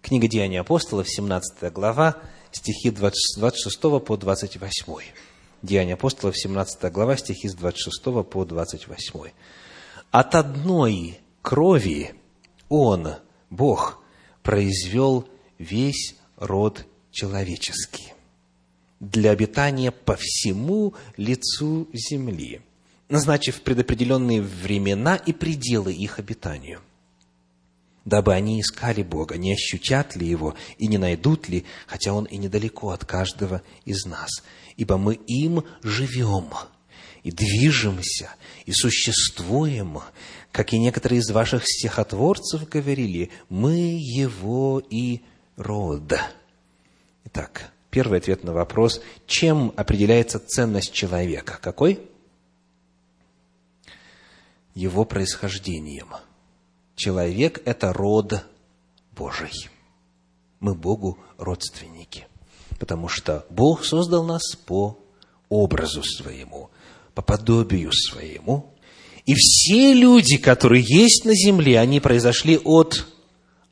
Книга 0.00 0.28
Деяний 0.28 0.58
апостолов, 0.58 1.10
17 1.10 1.70
глава, 1.72 2.16
стихи 2.52 2.90
26 2.90 3.80
по 4.02 4.16
28. 4.16 5.02
Деяния 5.62 5.94
апостолов, 5.94 6.38
17 6.38 6.90
глава, 6.90 7.16
стихи 7.18 7.48
с 7.48 7.54
26 7.54 8.24
по 8.24 8.44
28. 8.46 9.30
«От 10.10 10.34
одной 10.34 11.20
крови 11.42 12.14
Он, 12.70 13.16
Бог, 13.50 14.00
произвел 14.42 15.28
весь 15.58 16.16
род 16.38 16.86
человеческий 17.10 18.15
для 19.00 19.30
обитания 19.30 19.90
по 19.90 20.16
всему 20.16 20.94
лицу 21.16 21.88
земли, 21.92 22.60
назначив 23.08 23.62
предопределенные 23.62 24.42
времена 24.42 25.16
и 25.16 25.32
пределы 25.32 25.92
их 25.92 26.18
обитанию, 26.18 26.80
дабы 28.04 28.32
они 28.34 28.60
искали 28.60 29.02
Бога, 29.02 29.36
не 29.36 29.52
ощутят 29.52 30.16
ли 30.16 30.26
Его 30.26 30.54
и 30.78 30.86
не 30.86 30.96
найдут 30.96 31.48
ли, 31.48 31.64
хотя 31.86 32.14
Он 32.14 32.24
и 32.24 32.36
недалеко 32.38 32.90
от 32.90 33.04
каждого 33.04 33.62
из 33.84 34.06
нас, 34.06 34.30
ибо 34.76 34.96
мы 34.96 35.14
им 35.14 35.64
живем 35.82 36.48
и 37.22 37.32
движемся, 37.32 38.30
и 38.66 38.72
существуем, 38.72 39.98
как 40.52 40.72
и 40.72 40.78
некоторые 40.78 41.18
из 41.18 41.28
ваших 41.30 41.64
стихотворцев 41.66 42.68
говорили, 42.68 43.30
мы 43.48 43.98
Его 44.00 44.80
и 44.88 45.22
род. 45.56 46.12
Итак, 47.24 47.72
Первый 47.96 48.18
ответ 48.18 48.44
на 48.44 48.52
вопрос, 48.52 49.00
чем 49.26 49.72
определяется 49.74 50.38
ценность 50.38 50.92
человека? 50.92 51.58
Какой? 51.62 51.98
Его 54.74 55.06
происхождением. 55.06 56.08
Человек– 56.94 57.62
это 57.64 57.94
род 57.94 58.44
Божий. 59.12 59.70
Мы 60.60 60.74
Богу 60.74 61.18
родственники. 61.38 62.26
Потому 62.78 63.08
что 63.08 63.46
Бог 63.48 63.82
создал 63.82 64.24
нас 64.24 64.42
по 64.66 64.98
образу 65.48 66.02
своему, 66.02 66.68
по 67.14 67.22
подобию 67.22 67.92
своему. 67.94 68.74
И 69.24 69.32
все 69.32 69.94
люди, 69.94 70.36
которые 70.36 70.84
есть 70.86 71.24
на 71.24 71.34
земле, 71.34 71.80
они 71.80 72.00
произошли 72.00 72.60
от 72.62 73.06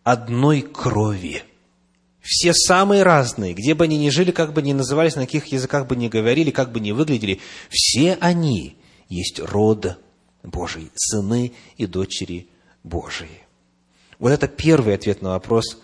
одной 0.02 0.62
крови– 0.62 1.42
все 2.24 2.54
самые 2.54 3.02
разные, 3.02 3.52
где 3.52 3.74
бы 3.74 3.84
они 3.84 3.98
ни 3.98 4.08
жили, 4.08 4.30
как 4.30 4.54
бы 4.54 4.62
ни 4.62 4.72
назывались, 4.72 5.14
на 5.14 5.26
каких 5.26 5.46
языках 5.48 5.86
бы 5.86 5.94
ни 5.94 6.08
говорили, 6.08 6.50
как 6.50 6.72
бы 6.72 6.80
ни 6.80 6.90
выглядели, 6.90 7.40
все 7.68 8.14
они 8.14 8.78
есть 9.10 9.38
род 9.40 9.98
Божий, 10.42 10.90
сыны 10.94 11.52
и 11.76 11.86
дочери 11.86 12.48
Божии. 12.82 13.42
Вот 14.18 14.32
это 14.32 14.48
первый 14.48 14.94
ответ 14.94 15.20
на 15.20 15.30
вопрос, 15.30 15.78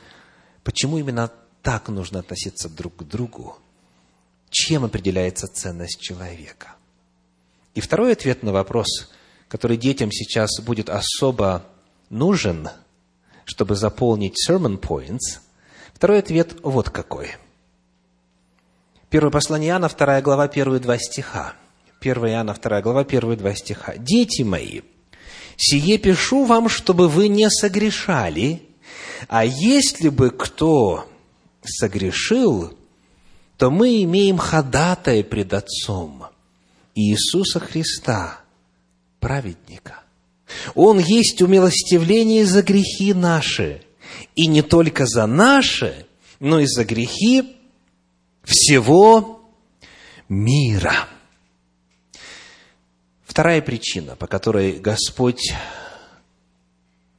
почему 0.64 0.96
именно 0.96 1.30
так 1.60 1.90
нужно 1.90 2.20
относиться 2.20 2.70
друг 2.70 2.96
к 2.96 3.02
другу, 3.02 3.58
чем 4.48 4.84
определяется 4.84 5.46
ценность 5.46 6.00
человека. 6.00 6.74
И 7.74 7.82
второй 7.82 8.12
ответ 8.12 8.42
на 8.42 8.52
вопрос, 8.52 9.12
который 9.48 9.76
детям 9.76 10.10
сейчас 10.10 10.58
будет 10.60 10.88
особо 10.88 11.66
нужен, 12.08 12.70
чтобы 13.44 13.76
заполнить 13.76 14.36
sermon 14.48 14.80
points– 14.80 15.40
Второй 16.00 16.20
ответ 16.20 16.56
вот 16.62 16.88
какой. 16.88 17.32
Первое 19.10 19.30
послание 19.30 19.68
Иоанна, 19.68 19.90
вторая 19.90 20.22
глава, 20.22 20.48
первые 20.48 20.80
два 20.80 20.96
стиха. 20.96 21.52
1 22.00 22.26
Иоанна, 22.28 22.54
вторая 22.54 22.80
глава, 22.80 23.04
первые 23.04 23.36
два 23.36 23.54
стиха. 23.54 23.98
«Дети 23.98 24.40
мои, 24.40 24.80
сие 25.58 25.98
пишу 25.98 26.46
вам, 26.46 26.70
чтобы 26.70 27.06
вы 27.06 27.28
не 27.28 27.50
согрешали, 27.50 28.62
а 29.28 29.44
если 29.44 30.08
бы 30.08 30.30
кто 30.30 31.06
согрешил, 31.62 32.72
то 33.58 33.70
мы 33.70 34.02
имеем 34.02 34.38
ходатая 34.38 35.22
пред 35.22 35.52
Отцом 35.52 36.28
Иисуса 36.94 37.60
Христа, 37.60 38.40
праведника. 39.18 40.00
Он 40.74 40.98
есть 40.98 41.42
умилостивление 41.42 42.46
за 42.46 42.62
грехи 42.62 43.12
наши, 43.12 43.82
и 44.34 44.46
не 44.46 44.62
только 44.62 45.06
за 45.06 45.26
наши, 45.26 46.06
но 46.38 46.60
и 46.60 46.66
за 46.66 46.84
грехи 46.84 47.56
всего 48.44 49.42
мира. 50.28 51.08
Вторая 53.24 53.62
причина, 53.62 54.16
по 54.16 54.26
которой 54.26 54.78
Господь 54.78 55.52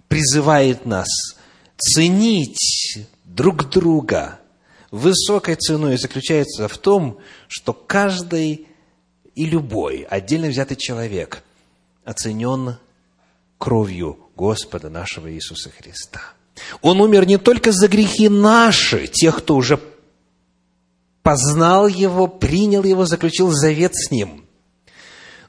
призывает 0.08 0.86
нас 0.86 1.08
ценить 1.78 3.08
друг 3.24 3.70
друга 3.70 4.40
высокой 4.92 5.56
ценой, 5.56 5.98
заключается 5.98 6.68
в 6.68 6.78
том, 6.78 7.20
что 7.48 7.72
каждый 7.74 8.68
и 9.36 9.46
любой 9.46 10.02
отдельно 10.02 10.48
взятый 10.48 10.76
человек 10.76 11.44
оценен 12.04 12.78
кровью 13.58 14.20
Господа 14.36 14.90
нашего 14.90 15.32
Иисуса 15.32 15.70
Христа. 15.70 16.34
Он 16.82 17.02
умер 17.02 17.28
не 17.28 17.38
только 17.38 17.72
за 17.72 17.88
грехи 17.88 18.30
наши, 18.30 19.08
тех, 19.08 19.40
кто 19.40 19.56
уже 19.56 19.80
познал 21.24 21.88
Его, 21.88 22.28
принял 22.28 22.84
Его, 22.84 23.06
заключил 23.06 23.52
завет 23.52 23.96
с 23.96 24.12
Ним, 24.12 24.46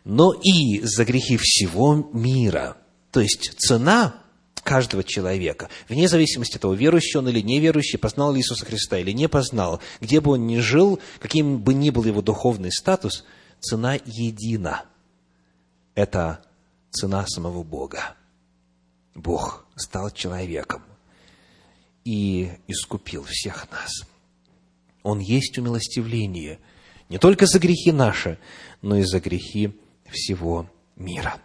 но 0.05 0.33
и 0.33 0.81
за 0.83 1.05
грехи 1.05 1.37
всего 1.37 2.09
мира. 2.13 2.77
То 3.11 3.21
есть 3.21 3.55
цена 3.59 4.15
каждого 4.63 5.03
человека, 5.03 5.69
вне 5.89 6.09
зависимости 6.09 6.57
от 6.57 6.63
того, 6.63 6.75
верующий 6.75 7.19
он 7.19 7.29
или 7.29 7.41
неверующий, 7.41 7.99
познал 7.99 8.33
ли 8.33 8.41
Иисуса 8.41 8.65
Христа 8.65 8.99
или 8.99 9.11
не 9.11 9.29
познал, 9.29 9.81
где 10.01 10.21
бы 10.21 10.33
он 10.33 10.47
ни 10.47 10.59
жил, 10.59 11.01
каким 11.19 11.61
бы 11.61 11.75
ни 11.75 11.91
был 11.91 12.05
его 12.05 12.23
духовный 12.23 12.71
статус, 12.71 13.25
цена 13.61 13.95
едина. 14.05 14.85
Это 15.95 16.45
цена 16.91 17.27
самого 17.27 17.63
Бога. 17.63 18.15
Бог 19.15 19.67
стал 19.77 20.11
человеком 20.11 20.83
и 22.05 22.51
искупил 22.67 23.25
всех 23.25 23.71
нас. 23.71 23.91
Он 25.03 25.19
есть 25.19 25.59
умилостивление 25.59 26.59
не 27.09 27.19
только 27.19 27.47
за 27.47 27.59
грехи 27.59 27.93
наши, 27.93 28.39
но 28.81 28.97
и 28.97 29.03
за 29.03 29.21
грехи 29.21 29.73
всего 30.11 30.71
мира. 30.97 31.41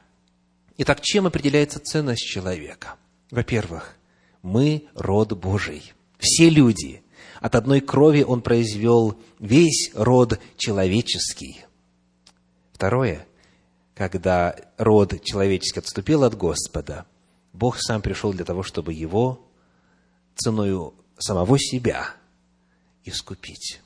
Итак, 0.78 1.02
чем 1.02 1.28
определяется 1.28 1.80
ценность 1.80 2.26
человека? 2.26 2.96
Во-первых, 3.32 3.98
мы 4.42 4.88
род 4.94 5.34
Божий. 5.34 5.94
Все 6.20 6.50
люди. 6.50 7.04
От 7.42 7.56
одной 7.56 7.82
крови 7.82 8.24
Он 8.24 8.42
произвел 8.42 9.20
весь 9.40 9.92
род 9.94 10.40
человеческий. 10.56 11.66
Второе, 12.72 13.28
когда 13.96 14.56
род 14.78 15.22
человеческий 15.24 15.80
отступил 15.80 16.24
от 16.24 16.36
Господа, 16.36 17.06
Бог 17.54 17.80
сам 17.80 18.02
пришел 18.02 18.34
для 18.34 18.46
того, 18.46 18.64
чтобы 18.64 18.94
его 18.94 19.47
ценою 20.38 20.94
самого 21.18 21.58
себя 21.60 22.14
искупить. 23.04 23.82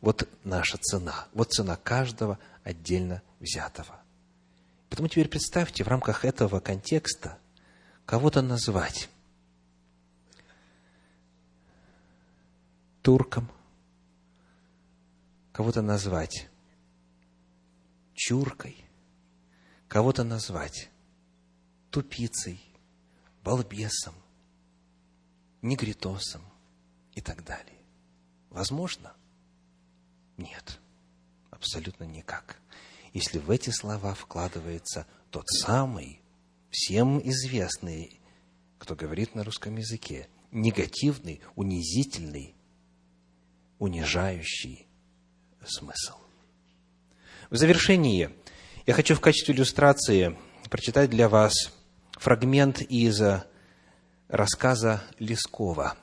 Вот 0.00 0.28
наша 0.44 0.78
цена, 0.78 1.26
вот 1.32 1.52
цена 1.52 1.76
каждого 1.76 2.38
отдельно 2.64 3.22
взятого. 3.38 4.00
Поэтому 4.88 5.08
теперь 5.08 5.28
представьте 5.28 5.84
в 5.84 5.88
рамках 5.88 6.24
этого 6.24 6.60
контекста 6.60 7.38
кого-то 8.06 8.42
назвать 8.42 9.08
турком, 13.02 13.48
кого-то 15.52 15.82
назвать 15.82 16.48
чуркой, 18.14 18.84
кого-то 19.88 20.24
назвать 20.24 20.90
тупицей, 21.90 22.62
балбесом, 23.42 24.14
негритосом 25.62 26.42
и 27.14 27.20
так 27.20 27.44
далее. 27.44 27.78
Возможно? 28.50 29.12
Нет, 30.36 30.80
абсолютно 31.50 32.04
никак. 32.04 32.60
Если 33.12 33.38
в 33.38 33.50
эти 33.50 33.70
слова 33.70 34.14
вкладывается 34.14 35.06
тот 35.30 35.48
самый, 35.48 36.20
всем 36.70 37.20
известный, 37.28 38.20
кто 38.78 38.94
говорит 38.94 39.34
на 39.34 39.44
русском 39.44 39.76
языке, 39.76 40.28
негативный, 40.50 41.40
унизительный, 41.56 42.54
унижающий 43.78 44.86
смысл. 45.64 46.14
В 47.50 47.56
завершении 47.56 48.30
я 48.86 48.94
хочу 48.94 49.14
в 49.14 49.20
качестве 49.20 49.54
иллюстрации 49.54 50.38
прочитать 50.70 51.10
для 51.10 51.28
вас 51.28 51.52
фрагмент 52.12 52.80
из 52.80 53.20
рассказа 54.30 55.02
Лескова. 55.18 55.94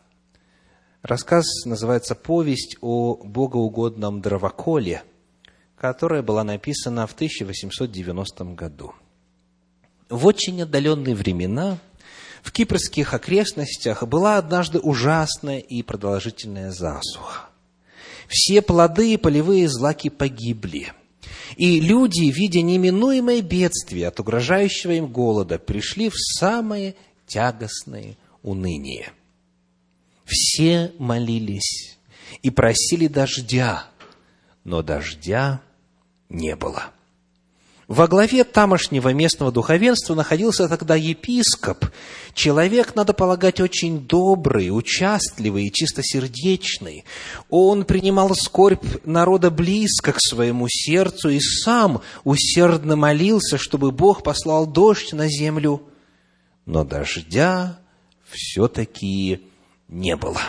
Рассказ 1.02 1.46
называется 1.66 2.14
«Повесть 2.16 2.78
о 2.82 3.16
богоугодном 3.16 4.22
дровоколе», 4.22 5.04
которая 5.78 6.22
была 6.22 6.44
написана 6.44 7.08
в 7.08 7.14
1890 7.14 8.44
году. 8.56 8.94
В 10.10 10.26
очень 10.26 10.62
отдаленные 10.62 11.16
времена 11.16 11.78
в 12.44 12.52
кипрских 12.52 13.14
окрестностях 13.14 14.04
была 14.04 14.38
однажды 14.38 14.80
ужасная 14.80 15.60
и 15.60 15.82
продолжительная 15.82 16.72
засуха. 16.72 17.50
Все 18.28 18.62
плоды 18.62 19.14
и 19.14 19.18
полевые 19.18 19.70
злаки 19.70 20.10
погибли. 20.10 20.92
И 21.56 21.80
люди, 21.80 22.30
видя 22.30 22.62
неминуемое 22.62 23.42
бедствие 23.42 24.08
от 24.08 24.20
угрожающего 24.20 24.92
им 24.92 25.08
голода, 25.08 25.58
пришли 25.60 26.10
в 26.10 26.16
самое 26.18 26.96
тягостное 27.28 28.18
уныние. 28.42 29.12
Все 30.26 30.94
молились 30.98 31.98
и 32.42 32.50
просили 32.50 33.08
дождя, 33.08 33.86
но 34.64 34.82
дождя 34.82 35.62
не 36.30 36.56
было. 36.56 36.92
Во 37.88 38.10
главе 38.10 38.44
тамошнего 38.44 39.14
местного 39.14 39.50
духовенства 39.50 40.14
находился 40.14 40.68
тогда 40.68 40.96
епископ, 40.96 41.86
человек, 42.34 42.96
надо 42.96 43.14
полагать, 43.14 43.62
очень 43.62 44.06
добрый, 44.06 44.78
участливый 44.78 45.68
и 45.68 45.72
чистосердечный. 45.72 47.06
Он 47.50 47.86
принимал 47.86 48.36
скорбь 48.36 48.84
народа 49.06 49.52
близко 49.52 50.12
к 50.12 50.20
своему 50.20 50.68
сердцу 50.68 51.30
и 51.30 51.40
сам 51.40 52.02
усердно 52.26 52.98
молился, 52.98 53.58
чтобы 53.58 53.94
Бог 53.94 54.22
послал 54.22 54.68
дождь 54.68 55.14
на 55.14 55.30
землю, 55.30 55.82
но 56.68 56.84
дождя 56.84 57.80
все-таки 58.30 59.42
не 59.88 60.16
было 60.16 60.42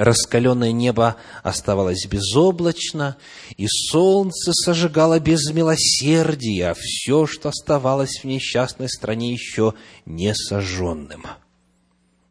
раскаленное 0.00 0.72
небо 0.72 1.16
оставалось 1.42 2.06
безоблачно, 2.06 3.18
и 3.58 3.66
солнце 3.68 4.52
сожигало 4.54 5.20
без 5.20 5.52
милосердия 5.52 6.74
все, 6.74 7.26
что 7.26 7.50
оставалось 7.50 8.20
в 8.22 8.24
несчастной 8.24 8.88
стране 8.88 9.30
еще 9.30 9.74
не 10.06 10.34
сожженным. 10.34 11.26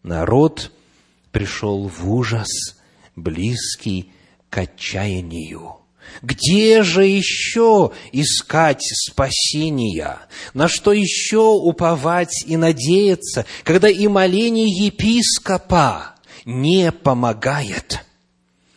Народ 0.01 0.72
пришел 1.32 1.88
в 1.88 2.12
ужас, 2.12 2.49
близкий 3.16 4.12
к 4.49 4.57
отчаянию. 4.57 5.78
Где 6.22 6.84
же 6.84 7.05
еще 7.05 7.91
искать 8.12 8.82
спасения? 8.82 10.18
На 10.53 10.68
что 10.68 10.91
еще 10.91 11.41
уповать 11.41 12.43
и 12.45 12.57
надеяться, 12.57 13.45
когда 13.64 13.89
и 13.89 14.07
моление 14.07 14.68
епископа 14.68 16.16
не 16.45 16.91
помогает. 16.91 18.05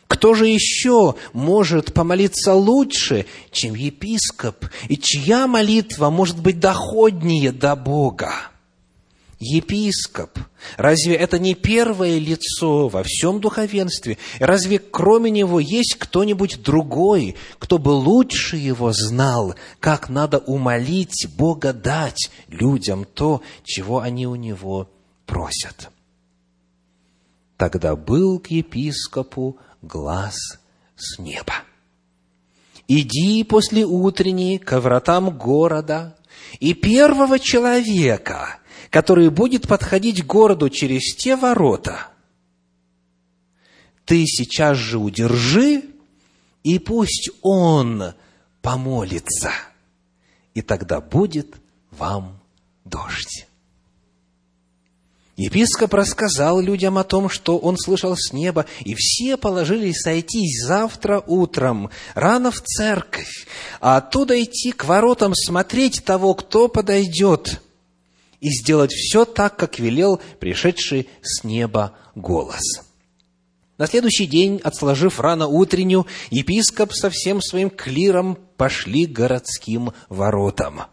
Кто 0.06 0.34
же 0.34 0.46
еще 0.46 1.14
может 1.32 1.94
помолиться 1.94 2.52
лучше, 2.52 3.26
чем 3.50 3.74
епископ, 3.74 4.66
и 4.88 4.98
чья 4.98 5.46
молитва 5.46 6.10
может 6.10 6.38
быть 6.38 6.60
доходнее 6.60 7.50
до 7.50 7.74
Бога? 7.74 8.51
Епископ. 9.44 10.38
Разве 10.76 11.16
это 11.16 11.40
не 11.40 11.56
первое 11.56 12.20
лицо 12.20 12.86
во 12.86 13.02
всем 13.02 13.40
духовенстве? 13.40 14.16
Разве 14.38 14.78
кроме 14.78 15.32
него 15.32 15.58
есть 15.58 15.96
кто-нибудь 15.98 16.62
другой, 16.62 17.34
кто 17.58 17.78
бы 17.78 17.88
лучше 17.88 18.56
его 18.56 18.92
знал, 18.92 19.56
как 19.80 20.08
надо 20.08 20.38
умолить 20.38 21.26
Бога 21.36 21.72
дать 21.72 22.30
людям 22.46 23.04
то, 23.04 23.42
чего 23.64 23.98
они 23.98 24.28
у 24.28 24.36
него 24.36 24.88
просят? 25.26 25.90
Тогда 27.56 27.96
был 27.96 28.38
к 28.38 28.46
епископу 28.46 29.58
глаз 29.82 30.36
с 30.96 31.18
неба. 31.18 31.54
«Иди 32.86 33.42
после 33.42 33.84
утренней 33.84 34.58
к 34.58 34.78
вратам 34.78 35.36
города, 35.36 36.16
и 36.60 36.74
первого 36.74 37.38
человека, 37.38 38.58
который 38.92 39.30
будет 39.30 39.66
подходить 39.66 40.22
к 40.22 40.26
городу 40.26 40.68
через 40.68 41.16
те 41.16 41.34
ворота, 41.34 42.08
ты 44.04 44.26
сейчас 44.26 44.76
же 44.76 44.98
удержи, 44.98 45.82
и 46.62 46.78
пусть 46.78 47.30
он 47.40 48.12
помолится, 48.60 49.50
и 50.52 50.60
тогда 50.60 51.00
будет 51.00 51.56
вам 51.90 52.38
дождь. 52.84 53.46
Епископ 55.36 55.94
рассказал 55.94 56.60
людям 56.60 56.98
о 56.98 57.04
том, 57.04 57.30
что 57.30 57.56
он 57.56 57.78
слышал 57.78 58.14
с 58.14 58.34
неба, 58.34 58.66
и 58.80 58.94
все 58.94 59.38
положились 59.38 60.02
сойтись 60.02 60.62
завтра 60.62 61.24
утром, 61.26 61.88
рано 62.14 62.50
в 62.50 62.60
церковь, 62.60 63.46
а 63.80 63.96
оттуда 63.96 64.40
идти 64.42 64.70
к 64.72 64.84
воротам 64.84 65.32
смотреть 65.34 66.04
того, 66.04 66.34
кто 66.34 66.68
подойдет, 66.68 67.62
и 68.42 68.50
сделать 68.50 68.92
все 68.92 69.24
так, 69.24 69.56
как 69.56 69.78
велел 69.78 70.20
пришедший 70.38 71.08
с 71.22 71.44
неба 71.44 71.94
голос. 72.14 72.60
На 73.78 73.86
следующий 73.86 74.26
день, 74.26 74.60
отсложив 74.62 75.18
рано 75.18 75.46
утреннюю, 75.46 76.06
епископ 76.30 76.92
со 76.92 77.08
всем 77.08 77.40
своим 77.40 77.70
клиром 77.70 78.38
пошли 78.58 79.06
к 79.06 79.12
городским 79.12 79.92
воротам– 80.10 80.82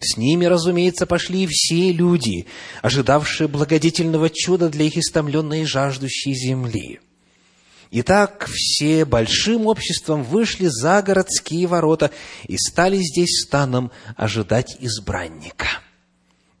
с 0.00 0.16
ними, 0.16 0.44
разумеется, 0.44 1.06
пошли 1.06 1.44
и 1.44 1.48
все 1.50 1.90
люди, 1.90 2.46
ожидавшие 2.82 3.48
благодетельного 3.48 4.28
чуда 4.28 4.68
для 4.68 4.84
их 4.84 4.98
истомленной 4.98 5.62
и 5.62 5.64
жаждущей 5.64 6.34
земли. 6.34 7.00
Итак, 7.90 8.46
все 8.52 9.04
большим 9.04 9.66
обществом 9.66 10.22
вышли 10.22 10.66
за 10.66 11.00
городские 11.00 11.66
ворота 11.66 12.10
и 12.46 12.58
стали 12.58 12.98
здесь 12.98 13.42
станом 13.46 13.90
ожидать 14.16 14.76
избранника, 14.80 15.66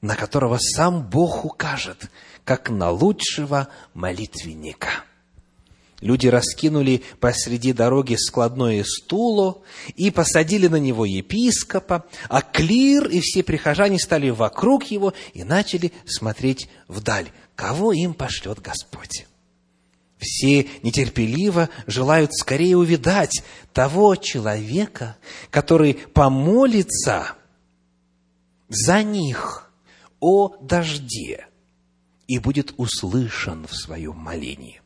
на 0.00 0.16
которого 0.16 0.58
сам 0.58 1.02
Бог 1.02 1.44
укажет, 1.44 2.10
как 2.44 2.70
на 2.70 2.90
лучшего 2.90 3.68
молитвенника– 3.94 4.90
Люди 6.02 6.26
раскинули 6.26 7.02
посреди 7.20 7.72
дороги 7.72 8.16
складное 8.16 8.84
стуло 8.84 9.62
и 9.94 10.10
посадили 10.10 10.66
на 10.66 10.76
него 10.76 11.06
епископа, 11.06 12.04
а 12.28 12.42
клир 12.42 13.08
и 13.08 13.20
все 13.20 13.42
прихожане 13.42 13.98
стали 13.98 14.28
вокруг 14.28 14.84
его 14.84 15.14
и 15.32 15.42
начали 15.42 15.92
смотреть 16.04 16.68
вдаль, 16.86 17.30
кого 17.54 17.92
им 17.92 18.12
пошлет 18.12 18.60
Господь. 18.60 19.26
Все 20.18 20.68
нетерпеливо 20.82 21.70
желают 21.86 22.34
скорее 22.34 22.76
увидать 22.76 23.42
того 23.72 24.16
человека, 24.16 25.16
который 25.50 25.94
помолится 25.94 27.32
за 28.68 29.02
них 29.02 29.65
о 30.26 30.56
дожде 30.60 31.46
и 32.26 32.40
будет 32.40 32.74
услышан 32.78 33.64
в 33.68 33.76
своем 33.76 34.16
молении. 34.16 34.80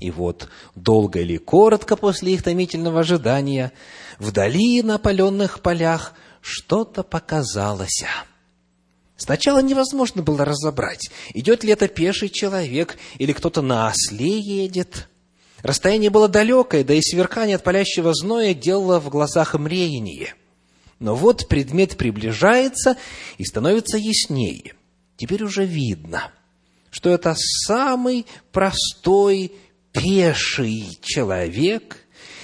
И 0.00 0.10
вот, 0.10 0.48
долго 0.74 1.20
или 1.20 1.36
коротко 1.36 1.94
после 1.94 2.34
их 2.34 2.42
томительного 2.42 3.00
ожидания, 3.00 3.70
вдали 4.18 4.82
на 4.82 4.96
опаленных 4.96 5.60
полях 5.60 6.14
что-то 6.40 7.04
показалось. 7.04 8.02
Сначала 9.16 9.62
невозможно 9.62 10.20
было 10.22 10.44
разобрать, 10.44 11.10
идет 11.32 11.62
ли 11.62 11.70
это 11.70 11.86
пеший 11.86 12.28
человек 12.28 12.98
или 13.18 13.32
кто-то 13.32 13.62
на 13.62 13.86
осле 13.86 14.40
едет. 14.40 15.08
Расстояние 15.62 16.10
было 16.10 16.26
далекое, 16.26 16.82
да 16.82 16.94
и 16.94 17.02
сверкание 17.02 17.54
от 17.54 17.62
палящего 17.62 18.12
зноя 18.14 18.52
делало 18.52 18.98
в 18.98 19.10
глазах 19.10 19.54
мреяние. 19.54 20.34
Но 21.00 21.16
вот 21.16 21.48
предмет 21.48 21.96
приближается 21.96 22.96
и 23.38 23.44
становится 23.44 23.96
яснее. 23.96 24.74
Теперь 25.16 25.42
уже 25.42 25.64
видно, 25.64 26.30
что 26.90 27.10
это 27.10 27.34
самый 27.66 28.26
простой 28.52 29.52
пеший 29.92 30.98
человек, 31.02 31.96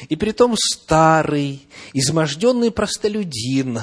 и 0.09 0.16
притом 0.16 0.57
старый, 0.57 1.68
изможденный 1.92 2.70
простолюдин, 2.70 3.82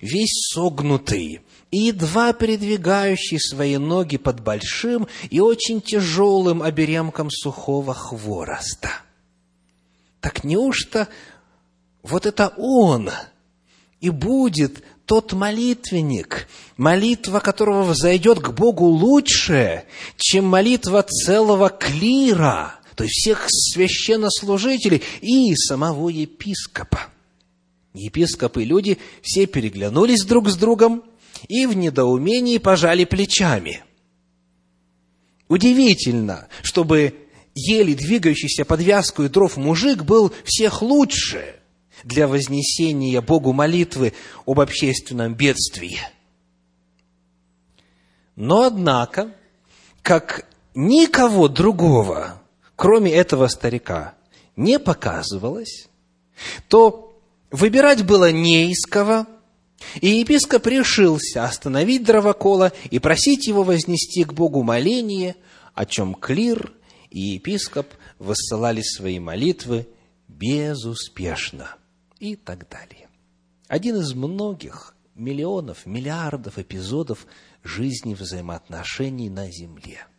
весь 0.00 0.48
согнутый, 0.52 1.42
и 1.70 1.78
едва 1.78 2.32
передвигающий 2.32 3.38
свои 3.38 3.76
ноги 3.76 4.16
под 4.16 4.40
большим 4.42 5.06
и 5.30 5.40
очень 5.40 5.82
тяжелым 5.82 6.62
оберемком 6.62 7.30
сухого 7.30 7.92
хвороста. 7.92 8.90
Так 10.20 10.44
неужто 10.44 11.08
вот 12.02 12.24
это 12.24 12.54
он 12.56 13.10
и 14.00 14.10
будет 14.10 14.82
тот 15.06 15.32
молитвенник, 15.32 16.48
молитва 16.76 17.40
которого 17.40 17.84
взойдет 17.84 18.40
к 18.40 18.50
Богу 18.50 18.86
лучше, 18.86 19.84
чем 20.16 20.44
молитва 20.46 21.02
целого 21.02 21.70
клира– 21.70 22.74
то 22.98 23.04
есть 23.04 23.14
всех 23.20 23.46
священнослужителей 23.48 25.04
и 25.20 25.54
самого 25.54 26.08
епископа. 26.08 27.06
Епископы 27.94 28.64
и 28.64 28.66
люди 28.66 28.98
все 29.22 29.46
переглянулись 29.46 30.24
друг 30.24 30.48
с 30.48 30.56
другом 30.56 31.04
и 31.46 31.66
в 31.66 31.76
недоумении 31.76 32.58
пожали 32.58 33.04
плечами. 33.04 33.84
Удивительно, 35.46 36.48
чтобы 36.64 37.14
еле 37.54 37.94
двигающийся 37.94 38.64
под 38.64 38.82
вязку 38.82 39.22
и 39.22 39.28
дров 39.28 39.56
мужик 39.56 40.02
был 40.02 40.32
всех 40.44 40.82
лучше 40.82 41.54
для 42.04 42.28
вознесения 42.28 43.20
Богу 43.20 43.52
молитвы 43.52 44.12
об 44.46 44.60
общественном 44.60 45.34
бедствии. 45.34 46.00
Но, 48.36 48.62
однако, 48.62 49.32
как 50.02 50.46
никого 50.74 51.48
другого 51.48 52.40
кроме 52.78 53.12
этого 53.12 53.48
старика, 53.48 54.14
не 54.54 54.78
показывалось, 54.78 55.88
то 56.68 57.20
выбирать 57.50 58.06
было 58.06 58.30
не 58.30 58.70
из 58.70 58.86
кого, 58.86 59.26
и 60.00 60.08
епископ 60.08 60.64
решился 60.68 61.44
остановить 61.44 62.04
дровокола 62.04 62.72
и 62.90 63.00
просить 63.00 63.48
его 63.48 63.64
вознести 63.64 64.22
к 64.22 64.32
Богу 64.32 64.62
моление, 64.62 65.34
о 65.74 65.86
чем 65.86 66.14
клир 66.14 66.72
и 67.10 67.20
епископ 67.20 67.88
высылали 68.20 68.82
свои 68.82 69.18
молитвы 69.18 69.88
безуспешно 70.28 71.74
и 72.20 72.36
так 72.36 72.68
далее. 72.68 73.08
Один 73.68 73.96
из 73.96 74.14
многих 74.14 74.94
миллионов, 75.14 75.86
миллиардов 75.86 76.58
эпизодов 76.58 77.26
жизни 77.62 78.14
взаимоотношений 78.14 79.28
на 79.28 79.50
Земле– 79.50 80.06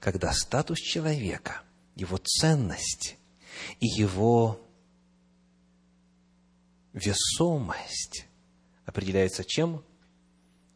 когда 0.00 0.32
статус 0.32 0.78
человека, 0.78 1.60
его 1.94 2.16
ценность 2.16 3.16
и 3.78 3.86
его 3.86 4.58
весомость 6.94 8.26
определяется 8.86 9.44
чем? 9.44 9.84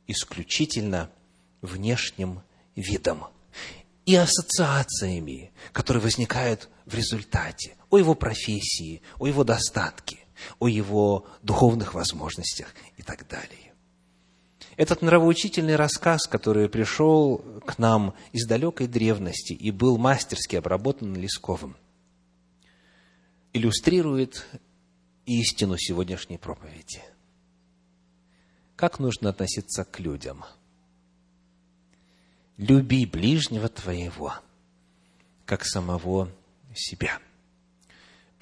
Исключительно 0.07 1.11
внешним 1.63 2.43
видом 2.77 3.25
и 4.05 4.15
ассоциациями, 4.15 5.51
которые 5.73 6.03
возникают 6.03 6.69
в 6.85 6.95
результате 6.95 7.75
о 7.95 7.99
его 7.99 8.17
профессии, 8.17 9.03
о 9.21 9.29
его 9.29 9.45
достатке, 9.45 10.19
о 10.59 10.67
его 10.67 11.29
духовных 11.43 11.95
возможностях 11.95 12.75
и 12.97 13.03
так 13.03 13.29
далее. 13.29 13.73
Этот 14.77 15.01
нравоучительный 15.01 15.77
рассказ, 15.77 16.27
который 16.27 16.69
пришел 16.69 17.39
к 17.65 17.79
нам 17.79 18.15
из 18.33 18.49
далекой 18.49 18.89
древности 18.89 19.53
и 19.53 19.71
был 19.71 19.97
мастерски 19.97 20.57
обработан 20.57 21.15
Лесковым, 21.15 21.77
иллюстрирует 23.53 24.45
истину 25.27 25.77
сегодняшней 25.79 26.39
проповеди. 26.39 27.01
Как 28.75 28.99
нужно 28.99 29.31
относиться 29.31 29.85
к 29.85 30.01
людям? 30.01 30.45
Люби 32.57 33.07
ближнего 33.07 33.69
твоего, 33.69 34.35
как 35.47 35.65
самого 35.65 36.29
себя. 36.75 37.21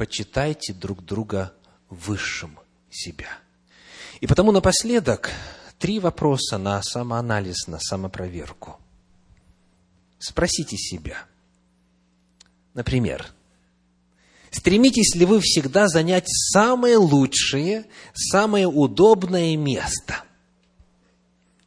Почитайте 0.02 0.72
друг 0.72 1.04
друга 1.04 1.54
высшим 1.88 2.58
себя. 2.90 3.28
И 4.20 4.26
потому 4.26 4.50
напоследок 4.50 5.30
три 5.78 6.00
вопроса 6.00 6.58
на 6.58 6.82
самоанализ, 6.82 7.68
на 7.68 7.78
самопроверку. 7.78 8.80
Спросите 10.18 10.76
себя. 10.76 11.18
Например, 12.74 13.28
стремитесь 14.50 15.14
ли 15.14 15.24
вы 15.24 15.38
всегда 15.38 15.86
занять 15.86 16.26
самое 16.26 16.96
лучшее, 16.96 17.86
самое 18.12 18.66
удобное 18.66 19.56
место? 19.56 20.24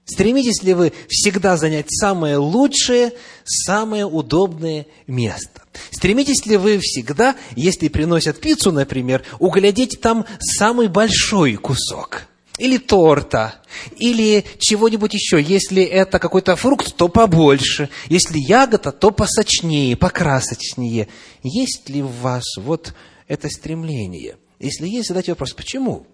Стремитесь 0.05 0.61
ли 0.61 0.73
вы 0.73 0.93
всегда 1.09 1.57
занять 1.57 1.87
самое 1.89 2.37
лучшее, 2.37 3.13
самое 3.43 4.05
удобное 4.05 4.85
место? 5.07 5.63
Стремитесь 5.91 6.45
ли 6.45 6.57
вы 6.57 6.77
всегда, 6.79 7.35
если 7.55 7.87
приносят 7.87 8.39
пиццу, 8.39 8.71
например, 8.71 9.23
углядеть 9.39 9.99
там 10.01 10.25
самый 10.39 10.87
большой 10.87 11.55
кусок– 11.55 12.27
или 12.57 12.77
торта, 12.77 13.55
или 13.97 14.45
чего-нибудь 14.59 15.13
еще. 15.13 15.41
Если 15.41 15.83
это 15.83 16.19
какой-то 16.19 16.55
фрукт, 16.55 16.95
то 16.95 17.09
побольше. 17.09 17.89
Если 18.07 18.39
ягода, 18.39 18.91
то 18.91 19.11
посочнее, 19.11 19.97
покрасочнее. 19.97 21.09
Есть 21.43 21.89
ли 21.89 22.01
в 22.01 22.11
вас 22.21 22.43
вот 22.57 22.93
это 23.27 23.49
стремление? 23.49 24.37
Если 24.59 24.87
есть, 24.87 25.09
задайте 25.09 25.33
вопрос, 25.33 25.53
почему? 25.53 26.07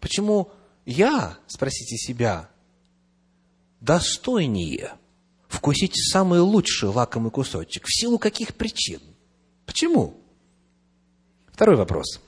Почему 0.00 0.50
я, 0.86 1.36
спросите 1.46 1.96
себя, 1.96 2.48
достойнее 3.82 4.92
вкусить 5.48 5.94
самый 6.10 6.40
лучший 6.40 6.88
лакомый 6.88 7.30
кусочек. 7.30 7.86
В 7.86 7.94
силу 7.94 8.18
каких 8.18 8.54
причин? 8.54 9.00
Почему? 9.66 10.16
Второй 11.48 11.76
вопрос. 11.76 12.20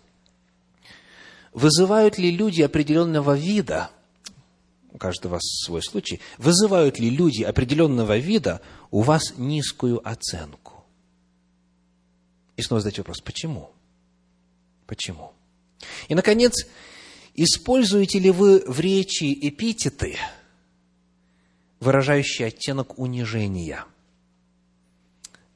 Вызывают 1.53 2.19
ли 2.19 2.31
люди 2.31 2.61
определенного 2.63 3.37
вида, 3.37 3.91
у 4.93 4.99
каждого 4.99 5.39
свой 5.41 5.83
случай, 5.83 6.21
вызывают 6.37 6.99
ли 6.99 7.09
люди 7.09 7.43
определенного 7.43 8.19
вида 8.19 8.61
у 8.91 9.03
вас 9.03 9.35
низкую 9.37 10.07
оценку? 10.07 10.85
И 12.57 12.63
снова 12.63 12.81
задать 12.81 12.99
вопрос, 12.99 13.21
почему? 13.21 13.71
Почему? 14.87 15.33
И, 16.09 16.15
наконец, 16.15 16.67
используете 17.35 18.19
ли 18.19 18.31
вы 18.31 18.65
в 18.67 18.81
речи 18.81 19.33
эпитеты, 19.49 20.17
выражающие 21.85 22.49
оттенок 22.49 22.99
унижения 22.99 23.85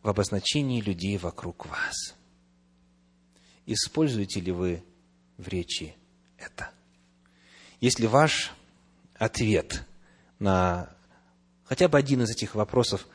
в 0.02 0.08
обозначении 0.08 0.80
людей 0.80 1.16
вокруг 1.16 1.66
вас? 1.66 2.14
Используете 3.64 4.40
ли 4.40 4.52
вы 4.52 4.84
в 5.38 5.48
речи 5.48 5.96
это? 6.36 6.70
Если 7.80 8.06
ваш 8.06 8.52
ответ 9.14 9.84
на 10.38 10.94
хотя 11.64 11.88
бы 11.88 11.98
один 11.98 12.22
из 12.22 12.30
этих 12.30 12.54
вопросов 12.54 13.06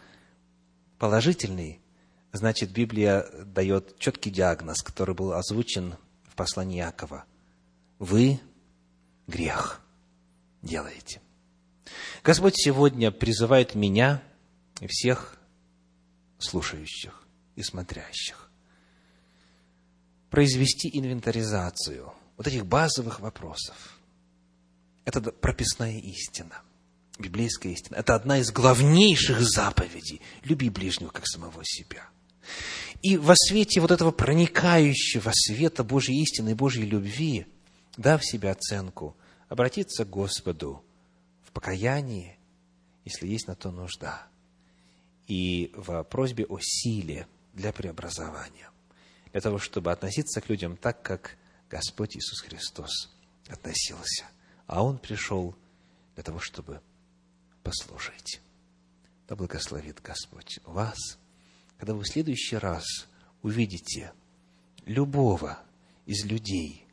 положительный, 0.97 1.79
значит, 2.31 2.71
Библия 2.71 3.27
дает 3.45 3.97
четкий 3.99 4.31
диагноз, 4.31 4.81
который 4.81 5.13
был 5.13 5.33
озвучен 5.33 5.95
в 6.23 6.35
послании 6.35 6.77
Якова. 6.77 7.25
Вы 7.99 8.39
грех 9.27 9.81
делаете. 10.61 11.21
Господь 12.23 12.55
сегодня 12.55 13.11
призывает 13.11 13.75
меня 13.75 14.21
и 14.79 14.87
всех 14.87 15.37
слушающих 16.39 17.25
и 17.55 17.63
смотрящих 17.63 18.43
произвести 20.33 20.89
инвентаризацию 20.91 22.11
вот 22.37 22.47
этих 22.47 22.65
базовых 22.65 23.19
вопросов. 23.19 23.99
Это 25.05 25.21
прописная 25.21 25.99
истина, 25.99 26.63
библейская 27.19 27.69
истина. 27.69 27.97
Это 27.97 28.15
одна 28.15 28.39
из 28.39 28.51
главнейших 28.51 29.39
заповедей. 29.41 30.21
Люби 30.43 30.71
ближнего, 30.71 31.09
как 31.09 31.27
самого 31.27 31.61
себя. 31.63 32.09
И 33.03 33.15
во 33.15 33.35
свете 33.35 33.79
вот 33.79 33.91
этого 33.91 34.09
проникающего 34.09 35.29
света 35.35 35.83
Божьей 35.83 36.23
истины 36.23 36.49
и 36.49 36.55
Божьей 36.55 36.87
любви, 36.87 37.45
дав 37.95 38.25
себе 38.25 38.49
оценку, 38.49 39.15
обратиться 39.49 40.03
к 40.03 40.09
Господу 40.09 40.83
покаянии, 41.53 42.37
если 43.05 43.27
есть 43.27 43.47
на 43.47 43.55
то 43.55 43.71
нужда, 43.71 44.27
и 45.27 45.71
в 45.75 46.03
просьбе 46.03 46.45
о 46.45 46.59
силе 46.61 47.27
для 47.53 47.71
преобразования, 47.71 48.69
для 49.31 49.41
того, 49.41 49.57
чтобы 49.59 49.91
относиться 49.91 50.41
к 50.41 50.49
людям 50.49 50.77
так, 50.77 51.01
как 51.01 51.37
Господь 51.69 52.17
Иисус 52.17 52.41
Христос 52.41 53.11
относился. 53.47 54.25
А 54.67 54.83
Он 54.83 54.97
пришел 54.97 55.55
для 56.15 56.23
того, 56.23 56.39
чтобы 56.39 56.81
послужить. 57.63 58.41
Да 59.27 59.35
благословит 59.35 60.01
Господь 60.01 60.59
вас– 60.65 60.97
когда 61.83 61.95
вы 61.95 62.03
в 62.03 62.07
следующий 62.07 62.55
раз 62.55 62.85
увидите 63.41 64.13
любого 64.85 65.59
из 66.05 66.23
людей, 66.23 66.85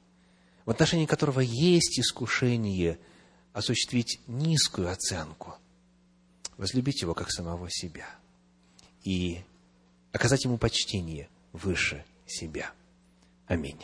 в 0.65 0.71
отношении 0.71 1.07
которого 1.07 1.39
есть 1.39 2.01
искушение 2.01 2.99
осуществить 3.53 4.21
низкую 4.27 4.91
оценку, 4.91 5.57
возлюбить 6.57 7.03
его 7.03 7.15
как 7.15 7.31
самого 7.31 7.69
себя 7.71 8.09
и 9.03 9.43
оказать 10.13 10.45
ему 10.45 10.59
почтение 10.59 11.29
выше 11.53 12.05
себя. 12.27 12.73
Аминь. 13.47 13.81